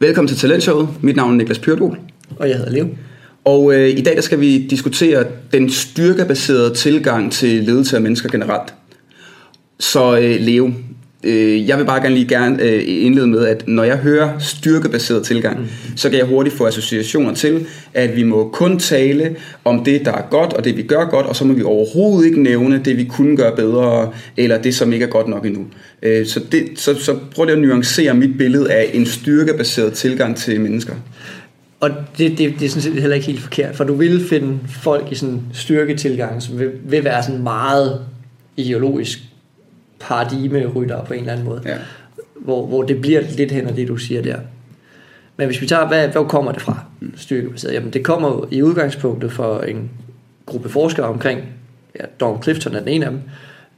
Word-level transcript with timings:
Velkommen 0.00 0.28
til 0.28 0.36
Talentshowet. 0.36 0.88
Mit 1.00 1.16
navn 1.16 1.30
er 1.32 1.36
Niklas 1.36 1.58
Pyrdol. 1.58 1.98
Og 2.36 2.48
jeg 2.48 2.56
hedder 2.56 2.72
Leo. 2.72 2.88
Og 3.44 3.74
øh, 3.74 3.88
i 3.88 4.00
dag 4.02 4.16
der 4.16 4.20
skal 4.20 4.40
vi 4.40 4.66
diskutere 4.66 5.24
den 5.52 5.70
styrkebaserede 5.70 6.74
tilgang 6.74 7.32
til 7.32 7.64
ledelse 7.64 7.96
af 7.96 8.02
mennesker 8.02 8.28
generelt. 8.28 8.74
Så 9.80 10.18
øh, 10.18 10.40
Leo, 10.40 10.72
øh, 11.24 11.68
jeg 11.68 11.78
vil 11.78 11.84
bare 11.84 12.02
gerne 12.02 12.14
lige 12.14 12.28
gerne 12.28 12.62
øh, 12.62 12.82
indlede 12.86 13.26
med, 13.26 13.46
at 13.46 13.68
når 13.68 13.84
jeg 13.84 13.96
hører 13.96 14.38
styrkebaseret 14.38 15.24
tilgang, 15.24 15.60
mm. 15.60 15.66
så 15.96 16.10
kan 16.10 16.18
jeg 16.18 16.26
hurtigt 16.26 16.56
få 16.56 16.66
associationer 16.66 17.34
til, 17.34 17.66
at 17.94 18.16
vi 18.16 18.22
må 18.22 18.48
kun 18.52 18.78
tale 18.78 19.36
om 19.64 19.84
det, 19.84 20.04
der 20.04 20.12
er 20.12 20.22
godt, 20.30 20.52
og 20.52 20.64
det 20.64 20.76
vi 20.76 20.82
gør 20.82 21.04
godt, 21.04 21.26
og 21.26 21.36
så 21.36 21.44
må 21.44 21.54
vi 21.54 21.62
overhovedet 21.62 22.26
ikke 22.26 22.42
nævne 22.42 22.80
det, 22.84 22.96
vi 22.96 23.04
kunne 23.04 23.36
gøre 23.36 23.56
bedre, 23.56 24.12
eller 24.36 24.62
det, 24.62 24.74
som 24.74 24.92
ikke 24.92 25.04
er 25.04 25.10
godt 25.10 25.28
nok 25.28 25.46
endnu. 25.46 25.66
Øh, 26.02 26.26
så, 26.26 26.40
det, 26.52 26.64
så, 26.76 26.94
så 26.94 27.16
prøv 27.34 27.44
lige 27.44 27.56
at 27.56 27.62
nuancere 27.62 28.14
mit 28.14 28.38
billede 28.38 28.72
af 28.72 28.90
en 28.92 29.06
styrkebaseret 29.06 29.92
tilgang 29.92 30.36
til 30.36 30.60
mennesker. 30.60 30.94
Og 31.80 31.90
det, 32.18 32.38
det, 32.38 32.54
det 32.60 32.66
er 32.66 32.68
sådan 32.68 32.82
set 32.82 32.92
heller 32.92 33.14
ikke 33.14 33.26
helt 33.26 33.40
forkert, 33.40 33.76
for 33.76 33.84
du 33.84 33.94
vil 33.94 34.28
finde 34.28 34.58
folk 34.82 35.12
i 35.12 35.14
sådan 35.14 35.40
styrketilgang, 35.52 36.42
som 36.42 36.58
vil, 36.58 36.70
vil 36.84 37.04
være 37.04 37.22
sådan 37.22 37.42
meget 37.42 38.00
ideologisk 38.56 39.27
paradigmerytter 40.00 41.04
på 41.04 41.12
en 41.14 41.20
eller 41.20 41.32
anden 41.32 41.46
måde. 41.46 41.62
Ja. 41.64 41.76
Hvor, 42.34 42.66
hvor 42.66 42.82
det 42.82 43.00
bliver 43.00 43.20
lidt 43.36 43.52
hen 43.52 43.66
af 43.66 43.74
det, 43.74 43.88
du 43.88 43.96
siger 43.96 44.22
der. 44.22 44.38
Men 45.36 45.46
hvis 45.46 45.60
vi 45.60 45.66
tager, 45.66 45.88
hvad, 45.88 46.08
hvor 46.08 46.24
kommer 46.24 46.52
det 46.52 46.62
fra, 46.62 46.78
styrkebaseret? 47.16 47.74
Jamen 47.74 47.92
det 47.92 48.04
kommer 48.04 48.28
jo 48.28 48.46
i 48.50 48.62
udgangspunktet 48.62 49.32
for 49.32 49.60
en 49.60 49.90
gruppe 50.46 50.68
forskere 50.68 51.06
omkring, 51.06 51.40
ja, 52.00 52.04
Don 52.20 52.42
Clifton 52.42 52.74
er 52.74 52.78
den 52.78 52.88
ene 52.88 53.06
af 53.06 53.10
dem, 53.10 53.20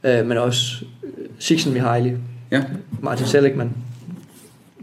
øh, 0.03 0.25
men 0.27 0.37
også 0.37 0.85
Csikszentmihalyi, 1.39 2.11
Ja. 2.51 2.61
Martin 3.01 3.25
Seligman, 3.27 3.71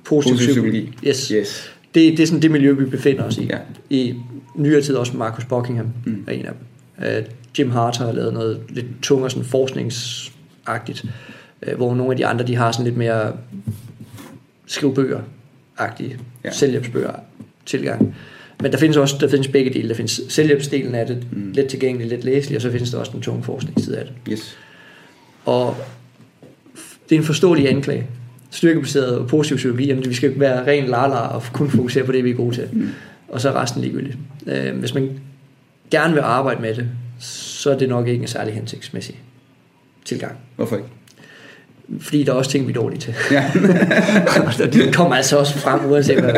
positiv, 0.04 0.34
Positiv 0.36 0.52
psykologi. 0.52 0.80
psykologi. 0.80 1.08
Yes. 1.08 1.28
Yes. 1.28 1.70
Det, 1.94 2.12
det 2.16 2.20
er 2.22 2.26
sådan 2.26 2.42
det 2.42 2.50
miljø, 2.50 2.72
vi 2.72 2.84
befinder 2.84 3.22
os 3.24 3.36
i. 3.38 3.44
Ja. 3.46 3.58
I 3.90 4.14
nyere 4.54 4.82
tid 4.82 4.94
også 4.94 5.16
Marcus 5.16 5.44
Buckingham 5.44 5.86
Mm. 6.04 6.12
mm. 6.12 6.24
er 6.26 6.32
en 6.32 6.46
af 6.46 6.52
dem. 6.52 7.06
Uh, 7.18 7.24
Jim 7.58 7.70
Hart 7.70 7.96
har 7.96 8.12
lavet 8.12 8.32
noget 8.32 8.60
lidt 8.68 8.86
tungere 9.02 9.30
sådan 9.30 9.44
forskningsagtigt, 9.44 10.37
uh, 11.66 11.76
hvor 11.76 11.94
nogle 11.94 12.12
af 12.12 12.16
de 12.16 12.26
andre, 12.26 12.46
de 12.46 12.56
har 12.56 12.72
sådan 12.72 12.84
lidt 12.84 12.96
mere 12.96 13.32
skrive 14.66 14.94
bøger-agtige, 14.94 16.10
Ja. 16.10 16.16
ja. 16.44 16.50
selvhjælpsbøger 16.52 17.12
tilgang. 17.66 18.14
Men 18.62 18.72
der 18.72 18.78
findes 18.78 18.96
også 18.96 19.16
der 19.20 19.28
findes 19.28 19.48
begge 19.48 19.70
dele. 19.74 19.88
Der 19.88 19.94
findes 19.94 20.20
selvhjælpsdelen 20.28 20.94
af 20.94 21.06
det, 21.06 21.26
Mm. 21.32 21.38
mm. 21.38 21.52
let 21.52 21.66
tilgængelig, 21.68 22.08
let 22.08 22.24
læselig, 22.24 22.56
og 22.56 22.62
så 22.62 22.70
findes 22.70 22.90
der 22.90 22.98
også 22.98 23.12
den 23.12 23.20
tunge 23.20 23.42
forskningsside 23.42 23.98
af 23.98 24.04
det. 24.04 24.14
Yes. 24.32 24.58
Og 25.44 25.76
det 27.08 27.14
er 27.16 27.20
en 27.20 27.26
forståelig 27.26 27.68
anklage. 27.68 28.06
Styrkebaseret 28.50 29.18
og 29.18 29.26
positiv 29.28 29.56
psykologi, 29.56 29.86
jamen 29.86 30.04
vi 30.08 30.14
skal 30.14 30.40
være 30.40 30.66
ren 30.66 30.84
lala 30.84 31.16
og 31.16 31.42
kun 31.52 31.70
fokusere 31.70 32.04
på 32.04 32.12
det, 32.12 32.24
vi 32.24 32.30
er 32.30 32.34
gode 32.34 32.54
til. 32.54 32.68
Mm. 32.72 32.88
Og 33.28 33.40
så 33.40 33.48
er 33.48 33.62
resten 33.62 33.82
ligegyldigt. 33.82 34.16
Øh, 34.46 34.78
hvis 34.78 34.94
man 34.94 35.20
gerne 35.90 36.14
vil 36.14 36.20
arbejde 36.20 36.60
med 36.62 36.74
det, 36.74 36.88
så 37.18 37.70
er 37.70 37.78
det 37.78 37.88
nok 37.88 38.08
ikke 38.08 38.22
en 38.22 38.28
særlig 38.28 38.54
hensigtsmæssig 38.54 39.20
tilgang. 40.08 40.32
Hvorfor 40.56 40.76
ikke? 40.76 40.88
Fordi 42.00 42.24
der 42.24 42.32
er 42.32 42.36
også 42.36 42.50
ting, 42.50 42.66
vi 42.66 42.72
er 42.72 42.74
dårlige 42.74 43.00
til. 43.00 43.14
Ja. 43.30 43.44
og 44.64 44.72
de 44.72 44.92
kommer 44.92 45.16
altså 45.16 45.38
også 45.38 45.58
frem, 45.58 45.90
uanset 45.90 46.20
hvad. 46.20 46.32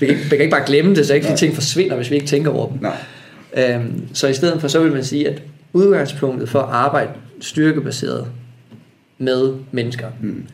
Vi 0.00 0.06
kan, 0.06 0.16
ikke, 0.16 0.22
vi 0.22 0.28
kan 0.28 0.40
ikke 0.40 0.50
bare 0.50 0.66
glemme 0.66 0.94
det, 0.94 1.06
så 1.06 1.14
ikke 1.14 1.28
de 1.28 1.36
ting 1.36 1.54
forsvinder, 1.54 1.96
hvis 1.96 2.10
vi 2.10 2.14
ikke 2.14 2.26
tænker 2.26 2.50
over 2.50 2.68
dem. 2.68 2.78
Nej. 2.80 2.96
Øhm, 3.74 4.08
så 4.14 4.28
i 4.28 4.34
stedet 4.34 4.60
for, 4.60 4.68
så 4.68 4.80
vil 4.82 4.92
man 4.92 5.04
sige, 5.04 5.28
at 5.28 5.42
udgangspunktet 5.72 6.48
for 6.48 6.58
at 6.60 6.68
arbejde 6.70 7.08
styrkebaseret 7.40 8.26
med 9.18 9.54
mennesker, 9.72 10.06
Mm. 10.20 10.46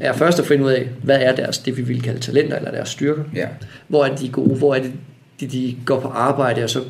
er 0.00 0.12
først 0.12 0.38
at 0.38 0.46
finde 0.46 0.64
ud 0.64 0.70
af, 0.70 0.88
hvad 1.02 1.18
er 1.20 1.34
deres, 1.36 1.58
det 1.58 1.76
vi 1.76 1.82
vil 1.82 2.02
kalde 2.02 2.20
talenter, 2.20 2.56
eller 2.56 2.70
deres 2.70 2.88
styrker. 2.88 3.22
Ja. 3.34 3.46
Hvor 3.88 4.04
er 4.04 4.16
de 4.16 4.28
gode, 4.28 4.54
hvor 4.58 4.74
er 4.74 4.82
det, 4.82 4.92
de, 5.40 5.46
de 5.46 5.76
går 5.84 6.00
på 6.00 6.08
arbejde, 6.08 6.64
og 6.64 6.70
så 6.70 6.80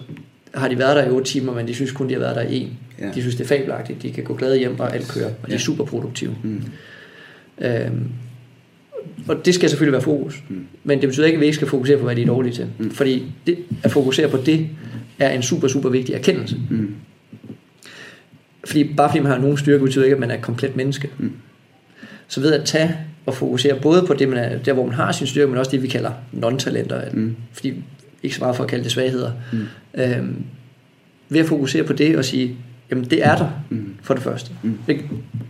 har 0.55 0.69
de 0.69 0.79
været 0.79 0.97
der 0.97 1.05
i 1.07 1.11
8 1.11 1.31
timer, 1.31 1.55
men 1.55 1.69
de 1.69 1.75
synes 1.75 1.93
kun, 1.93 2.09
de 2.09 2.13
har 2.13 2.21
været 2.21 2.37
der 2.37 2.43
i 2.43 2.57
en. 2.57 2.79
Ja. 3.01 3.11
De 3.15 3.21
synes, 3.21 3.35
det 3.37 3.45
er 3.45 3.49
fabelagtigt, 3.49 4.03
de 4.03 4.13
kan 4.13 4.25
gå 4.25 4.35
glade 4.35 4.59
hjem, 4.59 4.81
og 4.81 4.95
alt 4.95 5.09
kører, 5.09 5.27
og 5.27 5.47
de 5.47 5.51
Ja. 5.51 5.55
er 5.55 5.59
super 5.59 5.85
produktive. 5.85 6.35
Mm. 6.43 6.63
Øhm, 7.61 8.09
og 9.29 9.45
det 9.45 9.55
skal 9.55 9.69
selvfølgelig 9.69 9.93
være 9.93 10.03
fokus. 10.03 10.43
Mm. 10.49 10.67
Men 10.85 11.01
det 11.01 11.09
betyder 11.09 11.27
ikke, 11.27 11.37
at 11.37 11.41
vi 11.41 11.47
ikke 11.47 11.57
skal 11.57 11.69
fokusere 11.69 11.99
på, 11.99 12.05
hvad 12.05 12.17
de 12.17 12.23
er 12.23 12.27
dårlige 12.27 12.53
til. 12.55 12.67
Mm. 12.79 12.91
Fordi 12.91 13.25
det, 13.47 13.59
at 13.83 13.91
fokusere 13.91 14.29
på 14.29 14.37
det, 14.47 14.69
er 15.19 15.31
en 15.31 15.43
super, 15.43 15.69
super 15.69 15.89
vigtig 15.89 16.15
erkendelse. 16.15 16.57
Mm. 16.71 16.95
Fordi 18.65 18.85
bare 18.97 19.09
fordi 19.11 19.23
man 19.23 19.33
har 19.33 19.39
nogen 19.39 19.57
styrke, 19.57 19.85
betyder 19.85 20.05
ikke, 20.05 20.15
at 20.15 20.21
man 20.21 20.31
er 20.31 20.35
et 20.35 20.43
komplet 20.43 20.77
menneske. 20.77 21.11
Mm. 21.19 21.33
Så 22.29 22.41
ved 22.41 22.53
at 22.53 22.65
tage 22.65 22.97
og 23.27 23.35
fokusere 23.35 23.81
både 23.83 24.03
på 24.07 24.15
det, 24.15 24.29
man 24.29 24.39
er, 24.39 24.59
der 24.59 24.73
hvor 24.73 24.85
man 24.87 24.95
har 24.95 25.13
sin 25.13 25.27
styrke, 25.27 25.47
men 25.51 25.59
også 25.59 25.71
det, 25.71 25.83
vi 25.83 25.89
kalder 25.89 26.11
non-talenter. 26.33 27.11
Mm. 27.17 27.37
Fordi 27.53 27.75
ikke 28.23 28.37
så 28.37 28.41
meget 28.43 28.57
for 28.57 28.65
at 28.65 28.71
kalde 28.71 28.85
det 28.85 28.93
svagheder. 28.93 29.33
Mm. 29.53 29.59
Øhm, 29.95 30.45
ved 31.29 31.41
at 31.41 31.47
fokusere 31.47 31.85
på 31.85 31.93
det 31.93 32.17
og 32.17 32.25
sige, 32.25 32.57
jamen 32.91 33.05
det 33.05 33.27
er 33.27 33.37
der 33.37 33.49
Mm. 33.71 33.95
for 34.03 34.15
det 34.15 34.23
første. 34.23 34.51
Mm. 34.63 34.79
Det, 34.87 35.01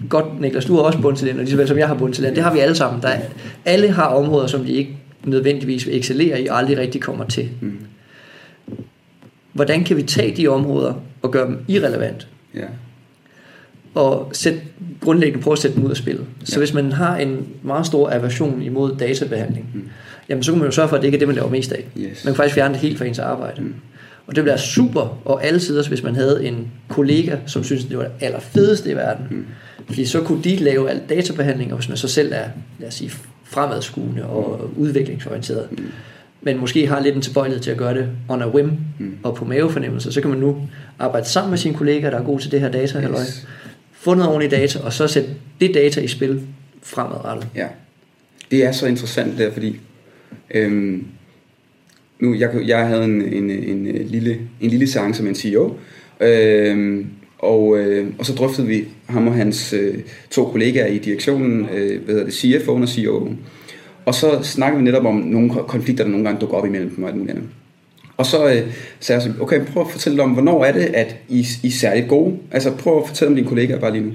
godt, 0.08 0.40
Niklas, 0.40 0.64
du 0.64 0.74
har 0.74 0.82
også 0.82 0.98
bundtalent, 1.00 1.38
og 1.38 1.42
lige 1.44 1.50
så 1.50 1.56
vel 1.56 1.68
som 1.68 1.78
jeg 1.78 1.88
har 1.88 1.94
bundtalent. 1.94 2.36
Det 2.36 2.44
har 2.44 2.52
vi 2.54 2.58
alle 2.58 2.74
sammen. 2.74 3.02
Der 3.02 3.08
er, 3.08 3.20
alle 3.64 3.90
har 3.92 4.04
områder, 4.06 4.46
som 4.46 4.66
vi 4.66 4.72
ikke 4.72 4.96
nødvendigvis 5.24 5.86
vil 5.86 5.98
excellere 5.98 6.42
i, 6.42 6.46
og 6.46 6.58
aldrig 6.58 6.78
rigtig 6.78 7.00
kommer 7.00 7.24
til. 7.24 7.48
Mm. 7.60 7.78
Hvordan 9.52 9.84
kan 9.84 9.96
vi 9.96 10.02
tage 10.02 10.36
de 10.36 10.48
områder 10.48 10.94
og 11.22 11.30
gøre 11.30 11.46
dem 11.46 11.58
irrelevant? 11.68 12.28
Ja. 12.54 12.64
Og 13.98 14.30
sætte, 14.32 14.60
grundlæggende 15.00 15.42
prøve 15.44 15.52
at 15.52 15.58
sætte 15.58 15.76
dem 15.76 15.84
ud 15.84 15.90
af 15.90 15.96
spillet. 15.96 16.24
Så 16.44 16.52
Ja. 16.54 16.58
hvis 16.58 16.74
man 16.74 16.92
har 16.92 17.16
en 17.16 17.46
meget 17.62 17.86
stor 17.86 18.10
aversion 18.10 18.62
imod 18.62 18.96
databehandling, 18.98 19.66
Mm. 19.74 19.82
jamen 20.28 20.42
så 20.44 20.52
kan 20.52 20.58
man 20.58 20.66
jo 20.68 20.72
sørge 20.72 20.88
for, 20.88 20.96
at 20.96 21.02
det 21.02 21.08
ikke 21.08 21.16
er 21.16 21.18
det, 21.18 21.28
man 21.28 21.34
laver 21.34 21.50
mest 21.50 21.72
af. 21.72 21.84
Yes. 21.98 22.24
Man 22.24 22.34
kan 22.34 22.36
faktisk 22.36 22.54
fjerne 22.54 22.74
det 22.74 22.80
helt 22.82 22.98
fra 22.98 23.04
ens 23.04 23.18
arbejde. 23.18 23.62
Mm. 23.62 23.74
Og 24.26 24.36
det 24.36 24.42
ville 24.44 24.50
være 24.50 24.58
super, 24.58 25.18
og 25.24 25.44
alle 25.44 25.60
sider, 25.60 25.88
hvis 25.88 26.02
man 26.02 26.14
havde 26.14 26.44
en 26.46 26.68
kollega, 26.88 27.36
som 27.46 27.64
synes 27.64 27.84
det 27.84 27.98
var 27.98 28.04
det 28.04 28.12
allerfedeste 28.20 28.90
i 28.90 28.94
verden. 28.96 29.26
Mm. 29.30 29.46
Fordi 29.86 30.04
så 30.04 30.20
kunne 30.20 30.42
de 30.44 30.56
lave 30.56 30.90
al 30.90 31.00
databehandling, 31.08 31.72
og 31.72 31.78
hvis 31.78 31.88
man 31.88 31.96
så 31.98 32.08
selv 32.08 32.32
er, 32.32 32.44
lad 32.78 32.88
os 32.88 32.94
sige, 32.94 33.10
fremadskuende 33.44 34.24
og 34.24 34.70
udviklingsorienteret, 34.76 35.66
Mm. 35.70 35.84
men 36.42 36.58
måske 36.60 36.86
har 36.86 37.00
lidt 37.00 37.14
en 37.16 37.22
tilbøjelighed 37.22 37.62
til 37.62 37.70
at 37.70 37.76
gøre 37.76 37.94
det 37.94 38.08
on 38.28 38.42
a 38.42 38.48
whim 38.48 38.70
Mm. 38.98 39.14
og 39.22 39.34
på 39.34 39.44
mavefornemmelse, 39.44 40.12
så 40.12 40.20
kan 40.20 40.30
man 40.30 40.38
nu 40.38 40.56
arbejde 40.98 41.26
sammen 41.28 41.50
med 41.50 41.58
sine 41.58 41.74
kollegaer, 41.74 42.10
der 42.10 42.18
er 42.18 42.22
gode 42.24 42.42
til 42.42 42.50
det 42.50 42.60
her 42.60 42.68
data, 42.68 43.00
yes. 43.00 43.46
Få 44.00 44.14
noget 44.14 44.28
ordentligt 44.28 44.50
data, 44.50 44.78
og 44.78 44.92
så 44.92 45.08
sætte 45.08 45.30
det 45.60 45.74
data 45.74 46.00
i 46.00 46.08
spil 46.08 46.42
fremadrettet. 46.82 47.48
Ja. 47.54 47.66
Det 48.50 48.64
er 48.64 48.72
så 48.72 48.86
interessant 48.86 49.38
der, 49.38 49.52
fordi 49.52 49.76
øhm, 50.50 51.06
nu, 52.20 52.34
jeg, 52.34 52.50
jeg 52.66 52.86
havde 52.86 53.04
en, 53.04 53.22
en, 53.22 53.50
en, 53.50 53.86
en, 53.86 54.06
lille, 54.06 54.38
en 54.60 54.70
lille 54.70 54.86
seance 54.86 55.22
med 55.22 55.30
en 55.30 55.36
CEO, 55.36 55.76
øhm, 56.20 57.06
og, 57.38 57.78
øh, 57.78 58.12
og 58.18 58.26
så 58.26 58.32
drøftede 58.32 58.66
vi 58.66 58.84
ham 59.06 59.28
og 59.28 59.34
hans 59.34 59.72
øh, 59.72 59.94
to 60.30 60.44
kollegaer 60.44 60.86
i 60.86 60.98
direktionen, 60.98 61.68
øh, 61.74 62.04
hvad 62.04 62.14
hedder 62.14 62.24
det, 62.24 62.32
CFO'en 62.32 62.68
og 62.68 62.84
CEO'en. 62.84 63.32
Og 64.04 64.14
så 64.14 64.42
snakkede 64.42 64.78
vi 64.78 64.84
netop 64.84 65.04
om 65.04 65.14
nogle 65.14 65.50
konflikter, 65.50 66.04
der 66.04 66.10
nogle 66.10 66.24
gange 66.24 66.40
dukker 66.40 66.56
op 66.56 66.66
imellem 66.66 66.90
dem 66.94 67.04
og 67.04 67.10
alt 67.10 67.18
muligt 67.18 67.36
andet. 67.36 67.50
Og 68.18 68.26
så 68.26 68.48
øh, 68.48 68.62
sagde 69.00 69.22
jeg 69.22 69.40
okay, 69.40 69.64
prøv 69.64 69.82
at 69.82 69.90
fortælle 69.90 70.22
om, 70.22 70.30
hvornår 70.30 70.64
er 70.64 70.72
det, 70.72 70.84
at 70.94 71.16
I, 71.28 71.46
I 71.62 71.66
er 71.66 71.70
særligt 71.70 72.08
gode? 72.08 72.36
Altså 72.50 72.70
prøv 72.70 72.98
at 72.98 73.08
fortælle 73.08 73.30
om 73.30 73.36
dine 73.36 73.48
kollegaer 73.48 73.78
bare 73.78 73.92
lige 73.92 74.04
nu. 74.04 74.12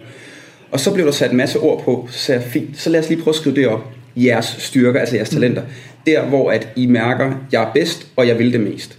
Og 0.71 0.79
så 0.79 0.93
blev 0.93 1.05
der 1.05 1.11
sat 1.11 1.31
en 1.31 1.37
masse 1.37 1.59
ord 1.59 1.83
på, 1.83 2.07
så 2.11 2.19
sagde 2.19 2.41
jeg, 2.41 2.49
fint, 2.49 2.69
så 2.77 2.89
lad 2.89 2.99
os 2.99 3.09
lige 3.09 3.21
prøve 3.21 3.31
at 3.31 3.35
skrive 3.35 3.55
det 3.55 3.67
op. 3.67 3.87
Jeres 4.15 4.55
styrker, 4.59 4.99
altså 4.99 5.15
jeres 5.15 5.29
talenter. 5.29 5.61
Der, 6.05 6.25
hvor 6.25 6.51
at 6.51 6.67
I 6.75 6.85
mærker, 6.85 7.33
jeg 7.51 7.63
er 7.63 7.71
bedst, 7.73 8.07
og 8.15 8.27
jeg 8.27 8.39
vil 8.39 8.53
det 8.53 8.59
mest. 8.59 8.97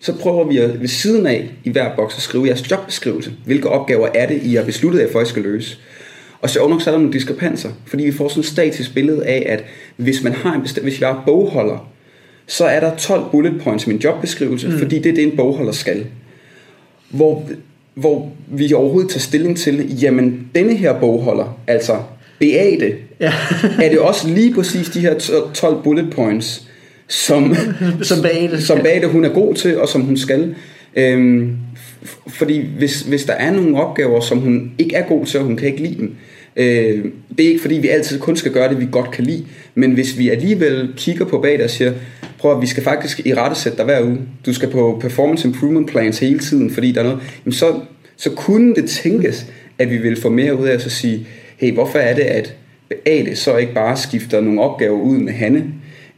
Så 0.00 0.18
prøver 0.18 0.44
vi 0.44 0.58
at 0.58 0.80
ved 0.80 0.88
siden 0.88 1.26
af 1.26 1.48
i 1.64 1.70
hver 1.70 1.96
boks 1.96 2.16
at 2.16 2.22
skrive 2.22 2.46
jeres 2.46 2.70
jobbeskrivelse. 2.70 3.32
Hvilke 3.44 3.68
opgaver 3.68 4.08
er 4.14 4.26
det, 4.26 4.42
I 4.42 4.54
har 4.54 4.64
besluttet 4.64 5.00
jer 5.00 5.12
for, 5.12 5.20
at 5.20 5.26
I 5.26 5.30
skal 5.30 5.42
løse? 5.42 5.78
Og 6.40 6.50
så 6.50 6.68
nok 6.68 6.82
så 6.82 6.90
er 6.90 6.94
der 6.94 6.98
nogle 6.98 7.12
diskrepanser, 7.12 7.70
fordi 7.86 8.04
vi 8.04 8.12
får 8.12 8.28
sådan 8.28 8.40
et 8.40 8.46
statisk 8.46 8.94
billede 8.94 9.26
af, 9.26 9.46
at 9.48 9.64
hvis 9.96 10.22
man 10.22 10.32
har 10.32 10.54
en 10.54 10.62
bestemt, 10.62 10.84
hvis 10.84 11.00
jeg 11.00 11.10
er 11.10 11.22
bogholder, 11.26 11.88
så 12.48 12.64
er 12.64 12.80
der 12.80 12.96
12 12.96 13.22
bullet 13.30 13.60
points 13.62 13.86
i 13.86 13.88
min 13.88 13.98
jobbeskrivelse, 13.98 14.68
mm. 14.68 14.78
fordi 14.78 14.98
det 14.98 15.10
er 15.10 15.14
det, 15.14 15.24
en 15.24 15.36
bogholder 15.36 15.72
skal. 15.72 16.06
Hvor, 17.10 17.48
hvor 17.94 18.32
vi 18.46 18.72
overhovedet 18.72 19.10
tager 19.10 19.20
stilling 19.20 19.56
til, 19.56 20.00
jamen 20.02 20.48
denne 20.54 20.74
her 20.74 21.00
bogholder, 21.00 21.58
altså 21.66 21.96
Beate, 22.38 22.94
Ja. 23.20 23.32
er 23.82 23.88
det 23.88 23.98
også 23.98 24.28
lige 24.28 24.54
præcis 24.54 24.88
de 24.88 25.00
her 25.00 25.14
12 25.54 25.82
bullet 25.82 26.10
points, 26.10 26.68
som, 27.08 27.56
Som 28.02 28.22
Beate 28.22 28.62
som. 28.62 28.78
Beate 28.82 29.06
hun 29.06 29.24
er 29.24 29.28
god 29.28 29.54
til, 29.54 29.78
og 29.78 29.88
som 29.88 30.00
hun 30.00 30.16
skal. 30.16 30.54
Øhm, 30.96 31.56
fordi 32.28 32.66
hvis, 32.78 33.00
hvis 33.00 33.24
der 33.24 33.32
er 33.32 33.50
nogle 33.50 33.80
opgaver, 33.80 34.20
som 34.20 34.38
hun 34.38 34.72
ikke 34.78 34.96
er 34.96 35.08
god 35.08 35.26
til, 35.26 35.40
og 35.40 35.46
hun 35.46 35.56
kan 35.56 35.68
ikke 35.68 35.82
lide 35.82 35.98
dem, 35.98 36.14
øh, 36.56 37.04
det 37.36 37.44
er 37.44 37.48
ikke 37.48 37.60
fordi, 37.60 37.74
vi 37.74 37.88
altid 37.88 38.20
kun 38.20 38.36
skal 38.36 38.52
gøre 38.52 38.68
det, 38.68 38.80
vi 38.80 38.86
godt 38.90 39.10
kan 39.10 39.24
lide, 39.24 39.44
men 39.74 39.92
hvis 39.92 40.18
vi 40.18 40.28
alligevel 40.28 40.92
kigger 40.96 41.24
på 41.24 41.38
Beate 41.38 41.62
og 41.62 41.70
siger, 41.70 41.92
prøv 42.38 42.56
at 42.56 42.62
vi 42.62 42.66
skal 42.66 42.82
faktisk 42.82 43.26
i 43.26 43.34
rette 43.34 43.56
sætte 43.56 43.78
dig 43.78 43.84
hver 43.84 44.02
uge, 44.04 44.18
du 44.46 44.52
skal 44.52 44.70
på 44.70 44.98
performance 45.00 45.48
improvement 45.48 45.90
plans 45.90 46.18
hele 46.18 46.38
tiden, 46.38 46.70
fordi 46.70 46.92
der 46.92 47.00
er 47.00 47.04
noget, 47.04 47.20
jamen 47.44 47.52
så, 47.52 47.80
så 48.16 48.30
kunne 48.30 48.74
det 48.74 48.90
tænkes, 48.90 49.46
at 49.78 49.90
vi 49.90 49.96
vil 49.96 50.20
få 50.20 50.28
mere 50.28 50.58
ud 50.58 50.66
af 50.66 50.74
at 50.74 50.82
sige, 50.82 51.26
hey, 51.56 51.72
hvorfor 51.72 51.98
er 51.98 52.14
det, 52.14 52.22
at 52.22 52.54
Beate 52.88 53.36
så 53.36 53.56
ikke 53.56 53.74
bare 53.74 53.96
skifter 53.96 54.40
nogle 54.40 54.62
opgaver 54.62 55.00
ud 55.00 55.18
med 55.18 55.32
Hanne, 55.32 55.64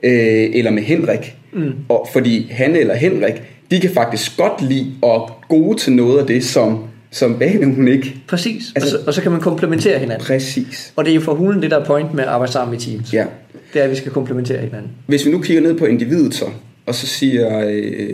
øh, 0.02 0.50
eller 0.54 0.70
med 0.70 0.82
Henrik. 0.82 1.36
Mm. 1.52 1.72
Og 1.88 2.08
fordi 2.12 2.48
han 2.50 2.76
eller 2.76 2.94
Henrik, 2.94 3.42
de 3.70 3.80
kan 3.80 3.90
faktisk 3.90 4.36
godt 4.36 4.68
lide 4.68 4.92
og 5.02 5.30
gode 5.48 5.78
til 5.78 5.92
noget 5.92 6.18
af 6.18 6.26
det, 6.26 6.44
som, 6.44 6.84
som 7.10 7.38
Bane 7.38 7.74
hun 7.74 7.88
ikke. 7.88 8.16
Præcis, 8.28 8.72
altså, 8.74 8.96
og, 8.96 9.02
så, 9.02 9.06
og 9.06 9.14
så 9.14 9.22
kan 9.22 9.32
man 9.32 9.40
komplementere 9.40 9.98
hinanden. 9.98 10.26
Præcis. 10.26 10.92
Og 10.96 11.04
det 11.04 11.10
er 11.10 11.14
jo 11.14 11.20
for 11.20 11.34
hulen 11.34 11.62
det 11.62 11.70
der 11.70 11.80
er 11.80 11.84
point 11.84 12.14
med 12.14 12.24
at 12.24 12.30
arbejde 12.30 12.52
sammen 12.52 12.76
i 12.76 12.80
teams. 12.80 13.12
Ja. 13.12 13.24
Det 13.72 13.80
er, 13.80 13.84
at 13.84 13.90
vi 13.90 13.96
skal 13.96 14.12
komplementere 14.12 14.58
hinanden. 14.58 14.90
Hvis 15.06 15.26
vi 15.26 15.30
nu 15.30 15.40
kigger 15.40 15.62
ned 15.62 15.74
på 15.78 15.84
individet 15.84 16.34
så, 16.34 16.44
og 16.86 16.94
så 16.94 17.06
siger, 17.06 17.60
øh, 17.68 18.08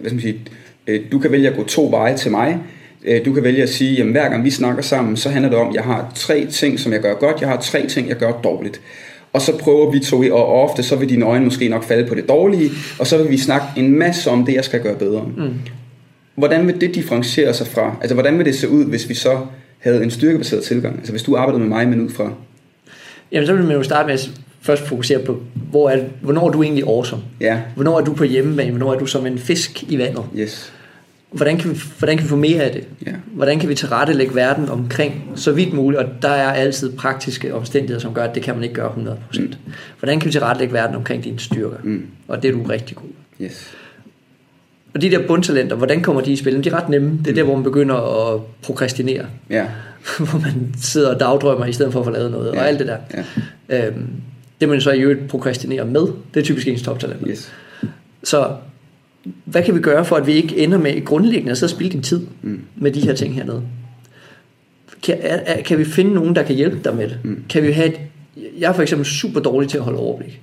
hvad 0.00 0.10
skal 0.10 0.12
man 0.12 0.20
sige, 0.20 0.40
øh, 0.86 1.00
du 1.12 1.18
kan 1.18 1.32
vælge 1.32 1.48
at 1.48 1.56
gå 1.56 1.64
to 1.64 1.88
veje 1.90 2.16
til 2.16 2.30
mig, 2.30 2.58
Øh, 3.04 3.24
Du 3.24 3.32
kan 3.32 3.42
vælge 3.42 3.62
at 3.62 3.68
sige, 3.68 4.02
at 4.02 4.06
hver 4.06 4.28
gang 4.28 4.44
vi 4.44 4.50
snakker 4.50 4.82
sammen, 4.82 5.16
så 5.16 5.28
handler 5.28 5.50
det 5.50 5.58
om, 5.58 5.68
at 5.68 5.74
jeg 5.74 5.82
har 5.82 6.12
tre 6.14 6.46
ting, 6.46 6.80
som 6.80 6.92
jeg 6.92 7.00
gør 7.00 7.14
godt, 7.14 7.40
jeg 7.40 7.48
har 7.48 7.56
tre 7.56 7.86
ting, 7.86 8.08
jeg 8.08 8.16
gør 8.16 8.32
dårligt. 8.32 8.80
Og 9.32 9.40
så 9.40 9.58
prøver 9.58 9.90
vi 9.90 10.00
to, 10.00 10.20
og 10.20 10.62
ofte 10.62 10.82
så 10.82 10.96
vil 10.96 11.08
dine 11.08 11.24
øjne 11.24 11.44
måske 11.44 11.68
nok 11.68 11.84
falde 11.84 12.08
på 12.08 12.14
det 12.14 12.28
dårlige, 12.28 12.70
og 12.98 13.06
så 13.06 13.18
vil 13.22 13.30
vi 13.30 13.38
snakke 13.38 13.66
en 13.76 13.98
masse 13.98 14.30
om 14.30 14.46
det, 14.46 14.54
jeg 14.54 14.64
skal 14.64 14.82
gøre 14.82 14.96
bedre. 14.96 15.28
Mm. 15.36 15.50
Hvordan 16.34 16.66
vil 16.66 16.80
det 16.80 16.94
differentiere 16.94 17.54
sig 17.54 17.66
fra, 17.66 17.96
altså 18.00 18.14
hvordan 18.14 18.38
vil 18.38 18.46
det 18.46 18.54
se 18.54 18.68
ud, 18.68 18.84
hvis 18.84 19.08
vi 19.08 19.14
så 19.14 19.38
havde 19.78 20.02
en 20.02 20.10
styrkebaseret 20.10 20.62
tilgang? 20.62 20.96
Altså 20.96 21.12
hvis 21.12 21.22
du 21.22 21.36
arbejdede 21.36 21.60
med 21.60 21.68
mig, 21.68 21.88
men 21.88 22.00
ud 22.00 22.10
fra... 22.10 22.32
Jamen, 23.32 23.46
så 23.46 23.54
vil 23.54 23.64
man 23.64 23.76
jo 23.76 23.82
starte 23.82 24.06
med 24.06 24.14
at 24.14 24.30
først 24.62 24.86
fokusere 24.86 25.18
på, 25.18 25.40
hvor 25.70 25.90
er, 25.90 26.04
hvornår 26.20 26.46
er 26.48 26.52
du 26.52 26.62
egentlig 26.62 26.84
awesome? 26.84 27.22
Ja, 27.40 27.60
Hvornår 27.74 28.00
er 28.00 28.04
du 28.04 28.12
på 28.14 28.24
hjemmebane? 28.24 28.70
Hvornår 28.70 28.94
er 28.94 28.98
du 28.98 29.06
som 29.06 29.26
en 29.26 29.38
fisk 29.38 29.82
i 29.88 29.98
vandet? 29.98 30.24
yes. 30.38 30.72
Hvordan 31.32 31.58
kan 31.58 31.70
vi, 31.70 31.78
hvordan 31.98 32.16
kan 32.16 32.24
vi 32.24 32.28
få 32.28 32.36
mere 32.36 32.62
af 32.62 32.72
det? 32.72 32.84
Ja. 33.06 33.12
Hvordan 33.26 33.58
kan 33.58 33.68
vi 33.68 33.74
tilrettelægge 33.74 34.34
verden 34.34 34.68
omkring 34.68 35.30
så 35.34 35.52
vidt 35.52 35.72
muligt? 35.72 36.02
Og 36.02 36.08
der 36.22 36.28
er 36.28 36.52
altid 36.52 36.92
praktiske 36.96 37.54
omstændigheder, 37.54 38.00
som 38.00 38.14
gør, 38.14 38.22
at 38.24 38.34
det 38.34 38.42
kan 38.42 38.54
man 38.54 38.62
ikke 38.62 38.74
gøre 38.74 38.92
100%. 39.32 39.40
Mm. 39.40 39.52
Hvordan 39.98 40.20
kan 40.20 40.26
vi 40.26 40.32
tilrettelægge 40.32 40.74
verden 40.74 40.96
omkring 40.96 41.24
dine 41.24 41.38
styrker? 41.38 41.76
Mm. 41.82 42.06
Og 42.28 42.42
det 42.42 42.48
er 42.48 42.52
du 42.52 42.62
rigtig 42.62 42.96
god. 42.96 43.08
Yes. 43.42 43.70
Og 44.94 45.00
de 45.02 45.10
der 45.10 45.26
bundtalenter, 45.26 45.76
hvordan 45.76 46.02
kommer 46.02 46.22
de 46.22 46.32
i 46.32 46.36
spil? 46.36 46.64
De 46.64 46.68
er 46.68 46.74
ret 46.74 46.88
nemme. 46.88 47.18
Det 47.24 47.30
er 47.30 47.34
der, 47.34 47.42
hvor 47.42 47.54
man 47.54 47.64
begynder 47.64 47.94
at 48.34 48.40
prokrastinere. 48.62 49.26
Ja, 49.50 49.66
hvor 50.18 50.38
man 50.38 50.74
sidder 50.82 51.14
og 51.14 51.20
dagdrømmer 51.20 51.66
i 51.66 51.72
stedet 51.72 51.92
for 51.92 52.00
at 52.00 52.04
få 52.06 52.10
lavet 52.12 52.30
noget, 52.30 52.52
Ja. 52.54 52.60
og 52.60 52.68
alt 52.68 52.78
det 52.78 52.86
der. 52.86 52.96
ja, 53.68 53.86
Øhm, 53.86 54.06
det 54.62 54.70
man 54.70 54.80
så 54.80 54.90
i 54.90 55.00
øvrigt 55.00 55.28
prokrastinerer 55.28 55.84
med, 55.84 56.00
det 56.34 56.40
er 56.40 56.44
typisk 56.44 56.68
ens 56.68 56.82
toptalenter. 56.82 57.26
yes. 57.30 57.52
Så 58.24 58.46
hvad 59.44 59.62
kan 59.62 59.74
vi 59.74 59.80
gøre 59.80 60.04
for, 60.04 60.16
at 60.16 60.26
vi 60.26 60.32
ikke 60.32 60.56
ender 60.58 60.78
med 60.78 61.04
grundlæggende 61.04 61.50
at 61.50 61.58
sidde 61.58 61.66
og 61.70 61.76
spille 61.76 61.92
din 61.92 62.02
tid 62.02 62.20
Mm. 62.42 62.60
med 62.76 62.90
de 62.90 63.00
her 63.00 63.14
ting 63.14 63.34
hernede? 63.34 63.62
Kan, 65.02 65.16
er, 65.20 65.38
er, 65.46 65.62
kan 65.62 65.78
vi 65.78 65.84
finde 65.84 66.14
nogen, 66.14 66.36
der 66.36 66.42
kan 66.42 66.56
hjælpe 66.56 66.78
dig 66.84 66.96
med 66.96 67.08
det? 67.08 67.18
Mm. 67.24 67.44
Kan 67.48 67.62
vi 67.62 67.72
have 67.72 67.88
et, 67.88 67.94
jeg 68.58 68.68
er 68.68 68.72
for 68.72 68.82
eksempel 68.82 69.06
super 69.06 69.40
dårlig 69.40 69.68
til 69.70 69.78
at 69.78 69.84
holde 69.84 69.98
overblik. 69.98 70.40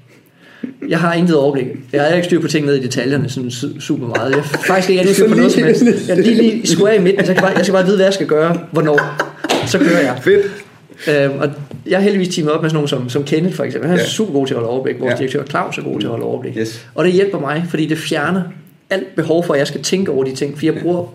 Jeg 0.89 0.99
har 0.99 1.13
intet 1.13 1.35
overblik. 1.35 1.65
Jeg 1.93 2.01
har 2.03 2.07
ikke 2.15 2.25
styr 2.25 2.41
på 2.41 2.47
ting 2.47 2.65
ned 2.65 2.75
i 2.75 2.83
detaljerne 2.83 3.29
sådan 3.29 3.49
su- 3.49 3.79
super 3.79 4.07
meget. 4.07 4.31
Jeg 4.35 4.41
har 4.43 4.63
faktisk 4.67 4.89
ikke 4.89 5.13
styr 5.13 5.27
på 5.29 5.35
noget 5.35 5.51
som 5.51 5.63
helst. 5.63 5.83
Jeg 6.07 6.17
er 6.17 6.21
lige, 6.21 6.35
lige 6.35 6.67
square 6.67 6.95
i 6.95 6.99
midten, 6.99 7.25
så 7.25 7.31
jeg 7.31 7.37
skal, 7.37 7.47
bare, 7.47 7.57
jeg 7.57 7.65
skal 7.65 7.73
bare 7.73 7.85
vide, 7.85 7.95
hvad 7.95 8.05
jeg 8.05 8.13
skal 8.13 8.27
gøre, 8.27 8.59
hvornår. 8.71 8.99
Så 9.67 9.79
kører 9.79 9.99
jeg. 9.99 10.19
Fedt. 10.21 10.58
Øhm, 11.07 11.39
og 11.39 11.49
jeg 11.87 11.97
har 11.97 12.03
heldigvis 12.03 12.35
teamet 12.35 12.53
op 12.53 12.61
med 12.61 12.69
sådan 12.69 12.75
nogen 12.75 12.87
som, 12.87 13.09
som 13.09 13.23
Kenneth 13.23 13.55
for 13.55 13.63
eksempel. 13.63 13.89
Han 13.89 13.99
er 13.99 14.03
Ja. 14.03 14.07
super 14.09 14.33
god 14.33 14.47
til 14.47 14.53
at 14.53 14.57
holde 14.59 14.69
overblik. 14.71 14.99
Vores 14.99 15.11
Ja. 15.11 15.17
direktør 15.17 15.43
Claus 15.45 15.77
er 15.77 15.81
god 15.83 15.99
til 15.99 16.07
at 16.07 16.11
holde 16.11 16.25
overblik. 16.25 16.57
Yes. 16.57 16.87
Og 16.95 17.05
det 17.05 17.13
hjælper 17.13 17.39
mig, 17.39 17.65
fordi 17.69 17.85
det 17.85 17.97
fjerner 17.97 18.41
alt 18.89 19.15
behov 19.15 19.45
for, 19.45 19.53
at 19.53 19.59
jeg 19.59 19.67
skal 19.67 19.81
tænke 19.83 20.11
over 20.11 20.23
de 20.23 20.35
ting. 20.35 20.57
For 20.57 20.65
jeg 20.65 20.75
Ja. 20.75 20.81
bruger 20.81 21.05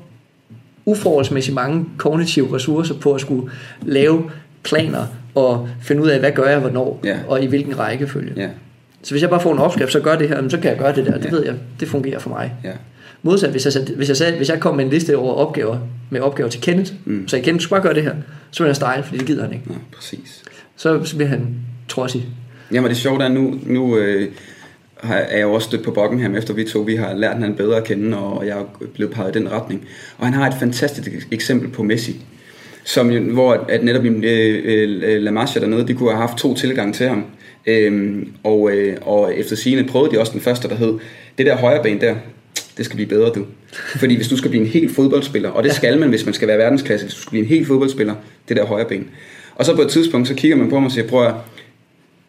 uforholdsmæssigt 0.87 1.55
mange 1.55 1.85
kognitive 1.99 2.55
ressourcer 2.57 2.95
på 2.95 3.13
at 3.13 3.21
skulle 3.21 3.51
lave 3.83 4.31
planer 4.63 5.07
og 5.35 5.69
finde 5.83 6.03
ud 6.03 6.09
af, 6.09 6.19
hvad 6.19 6.31
gør 6.33 6.45
jeg 6.51 6.59
hvornår, 6.59 7.01
Ja. 7.05 7.17
og 7.29 7.43
i 7.43 7.47
hvilken 7.47 7.79
rækkefølge. 7.79 8.33
Ja, 8.37 8.49
Så 9.03 9.11
hvis 9.11 9.23
jeg 9.23 9.31
bare 9.31 9.41
får 9.41 9.53
en 9.53 9.59
opskrift, 9.59 9.93
så 9.93 10.01
gør 10.01 10.17
det 10.17 10.29
her, 10.29 10.49
så 10.49 10.59
kan 10.59 10.71
jeg 10.71 10.79
gøre 10.79 10.95
det 10.95 11.07
der. 11.07 11.17
Det 11.19 11.25
Ja. 11.25 11.31
ved 11.31 11.45
jeg, 11.45 11.55
det 11.81 11.89
fungerer 11.89 12.19
for 12.19 12.31
mig. 12.31 12.53
ja, 12.65 12.71
Modsat, 13.23 13.51
hvis 13.51 13.65
jeg, 13.65 13.85
hvis 13.97 14.09
jeg, 14.09 14.17
sagde, 14.17 14.37
hvis 14.37 14.49
jeg 14.49 14.61
kom 14.61 14.77
med 14.77 14.85
en 14.85 14.91
liste 14.91 15.17
over 15.17 15.35
opgaver, 15.35 15.79
med 16.11 16.21
opgaver 16.21 16.51
til 16.51 16.61
Kenneth, 16.61 16.93
Mm. 17.05 17.29
så 17.29 17.37
jeg 17.37 17.45
Kenneth, 17.45 17.61
du 17.61 17.65
skal 17.65 17.75
bare 17.75 17.83
gøre 17.83 17.95
det 17.95 18.03
her, 18.03 18.15
så 18.51 18.63
vil 18.63 18.69
jeg 18.69 18.77
style, 18.77 19.03
fordi 19.05 19.19
det 19.19 19.27
gider 19.27 19.43
han 19.45 19.53
ikke. 19.53 19.65
Nå, 19.67 19.75
præcis. 19.97 20.43
Så, 20.77 21.05
så 21.05 21.17
bliver 21.17 21.29
han 21.29 21.47
trodsig. 21.89 22.27
Jamen 22.73 22.89
det 22.89 22.97
sjove 22.97 23.25
er, 23.25 23.29
nu, 23.29 23.55
nu 23.67 23.97
øh, 23.97 24.29
er 25.03 25.37
jeg 25.37 25.47
også 25.47 25.67
stødt 25.69 25.83
på 25.83 25.91
Buckingham, 25.91 26.35
efter 26.37 26.55
vi 26.55 26.65
to 26.65 26.79
vi 26.81 26.97
har 26.97 27.15
lært 27.15 27.35
hinanden 27.35 27.57
bedre 27.57 27.77
at 27.77 27.85
kende, 27.85 28.19
og 28.19 28.47
jeg 28.47 28.59
er 28.59 28.65
blevet 28.95 29.15
peget 29.15 29.37
i 29.37 29.39
den 29.39 29.53
retning. 29.53 29.87
Og 30.19 30.27
han 30.27 30.35
har 30.35 30.47
et 30.47 30.55
fantastisk 30.61 31.29
eksempel 31.31 31.69
på 31.71 31.83
Messi, 31.83 32.17
som, 32.85 33.09
hvor 33.09 33.53
at, 33.53 33.61
at 33.69 33.85
netop 33.85 34.05
øh, 34.05 34.63
øh, 34.65 35.23
La 35.23 35.31
Masia 35.31 35.61
dernede, 35.61 35.89
de 35.89 35.95
kunne 35.95 36.11
have 36.11 36.21
haft 36.21 36.39
to 36.39 36.55
tilgange 36.55 36.93
til 36.93 37.09
ham. 37.09 37.25
Øhm, 37.67 38.33
og, 38.45 38.71
øh, 38.71 38.97
og 39.03 39.35
efter 39.37 39.57
sigende 39.57 39.85
prøvede 39.89 40.13
de 40.13 40.21
også 40.21 40.33
den 40.33 40.41
første, 40.41 40.69
der 40.69 40.75
hed, 40.75 40.99
det 41.39 41.47
der 41.47 41.57
højre 41.57 41.83
ben 41.83 42.01
der, 42.01 42.15
det 42.77 42.85
skal 42.85 42.97
blive 42.97 43.09
bedre 43.09 43.33
du. 43.35 43.45
Fordi 43.73 44.17
hvis 44.17 44.29
du 44.29 44.37
skal 44.37 44.51
blive 44.51 44.65
en 44.65 44.71
helt 44.71 44.95
fodboldspiller, 44.95 45.51
og 45.51 45.65
det 45.65 45.73
skal 45.73 45.99
man, 45.99 46.09
hvis 46.09 46.25
man 46.25 46.35
skal 46.35 46.49
være 46.49 46.59
verdensklasse, 46.59 47.07
hvis 47.07 47.15
du 47.15 47.21
skal 47.21 47.31
blive 47.31 47.43
en 47.43 47.49
helt 47.49 47.67
fodboldspiller, 47.67 48.15
det 48.49 48.57
der 48.57 48.67
højre 48.67 48.89
ben. 48.89 49.07
Og 49.55 49.65
så 49.65 49.77
på 49.77 49.83
et 49.83 49.89
tidspunkt, 49.89 50.29
så 50.29 50.35
kigger 50.35 50.57
man 50.57 50.71
på 50.71 50.79
mig 50.79 50.87
og 50.87 50.93
siger, 50.93 51.09
prøv 51.09 51.27
at 51.27 51.35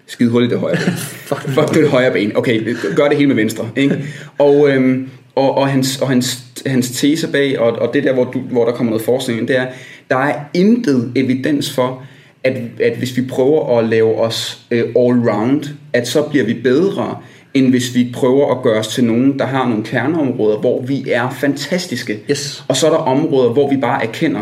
skide 0.07 0.29
hul 0.29 0.43
i 0.43 0.47
det 0.47 0.59
højre 0.59 0.77
ben. 0.85 0.93
Fuck. 1.29 1.41
Fuck 1.41 1.73
det 1.73 1.89
højre 1.89 2.11
ben. 2.11 2.37
Okay, 2.37 2.75
gør 2.95 3.07
det 3.07 3.17
hele 3.17 3.27
med 3.27 3.35
venstre. 3.35 3.69
Ikke? 3.75 4.05
Og, 4.37 4.69
øhm, 4.69 5.09
og, 5.35 5.57
og, 5.57 5.67
hans, 5.67 6.01
og 6.01 6.09
hans, 6.09 6.43
hans 6.65 6.91
tese 6.91 7.31
bag, 7.31 7.59
og, 7.59 7.71
og 7.71 7.93
det 7.93 8.03
der, 8.03 8.13
hvor, 8.13 8.23
du, 8.23 8.39
hvor 8.39 8.65
der 8.65 8.71
kommer 8.71 8.91
noget 8.91 9.05
forskning 9.05 9.39
ind, 9.39 9.47
det 9.47 9.57
er, 9.57 9.67
der 10.09 10.17
er 10.17 10.39
intet 10.53 11.11
evidens 11.15 11.73
for, 11.73 12.03
at, 12.43 12.57
at 12.79 12.97
hvis 12.97 13.17
vi 13.17 13.21
prøver 13.21 13.79
at 13.79 13.89
lave 13.89 14.15
os 14.15 14.59
øh, 14.71 14.83
all-round, 14.83 15.69
at 15.93 16.07
så 16.07 16.21
bliver 16.21 16.45
vi 16.45 16.53
bedre, 16.53 17.17
end 17.55 17.69
hvis 17.69 17.95
vi 17.95 18.09
prøver 18.13 18.51
at 18.55 18.63
gøre 18.63 18.79
os 18.79 18.87
til 18.87 19.03
nogen, 19.03 19.39
der 19.39 19.45
har 19.45 19.69
nogle 19.69 19.83
kerneområder, 19.83 20.57
hvor 20.57 20.81
vi 20.81 21.05
er 21.11 21.29
fantastiske. 21.29 22.19
Yes. 22.31 22.63
Og 22.67 22.75
så 22.75 22.87
er 22.87 22.91
der 22.91 22.97
områder, 22.97 23.53
hvor 23.53 23.69
vi 23.69 23.77
bare 23.77 24.03
erkender, 24.03 24.41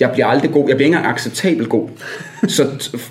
jeg 0.00 0.10
bliver 0.12 0.26
aldrig 0.26 0.50
god, 0.50 0.68
jeg 0.68 0.76
bliver 0.76 0.86
ikke 0.86 0.96
engang 0.96 1.14
acceptabel 1.14 1.66
god. 1.66 1.88
Så, 2.48 2.66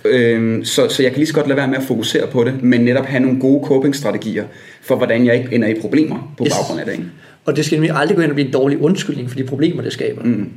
øh, 0.05 0.65
så, 0.65 0.89
så 0.89 1.03
jeg 1.03 1.11
kan 1.11 1.17
lige 1.19 1.27
så 1.27 1.33
godt 1.33 1.47
lade 1.47 1.57
være 1.57 1.67
med 1.67 1.77
at 1.77 1.83
fokusere 1.83 2.27
på 2.27 2.43
det, 2.43 2.63
men 2.63 2.81
netop 2.81 3.05
have 3.05 3.23
nogle 3.23 3.39
gode 3.39 3.65
coping-strategier 3.67 4.43
for, 4.81 4.95
hvordan 4.95 5.25
jeg 5.25 5.35
ikke 5.35 5.55
ender 5.55 5.67
i 5.67 5.73
problemer 5.81 6.33
på 6.37 6.45
Yes. 6.45 6.53
baggrund 6.53 6.79
af 6.79 6.85
det. 6.85 6.91
Ikke? 6.93 7.05
Og 7.45 7.55
det 7.55 7.65
skal 7.65 7.75
nemlig 7.75 7.91
aldrig 7.95 8.15
gå 8.15 8.21
hen 8.21 8.31
og 8.31 8.35
blive 8.35 8.47
en 8.47 8.53
dårlig 8.53 8.81
undskyldning 8.81 9.29
for 9.29 9.37
de 9.37 9.43
problemer, 9.43 9.81
det 9.83 9.93
skaber. 9.93 10.23
Mm. 10.23 10.49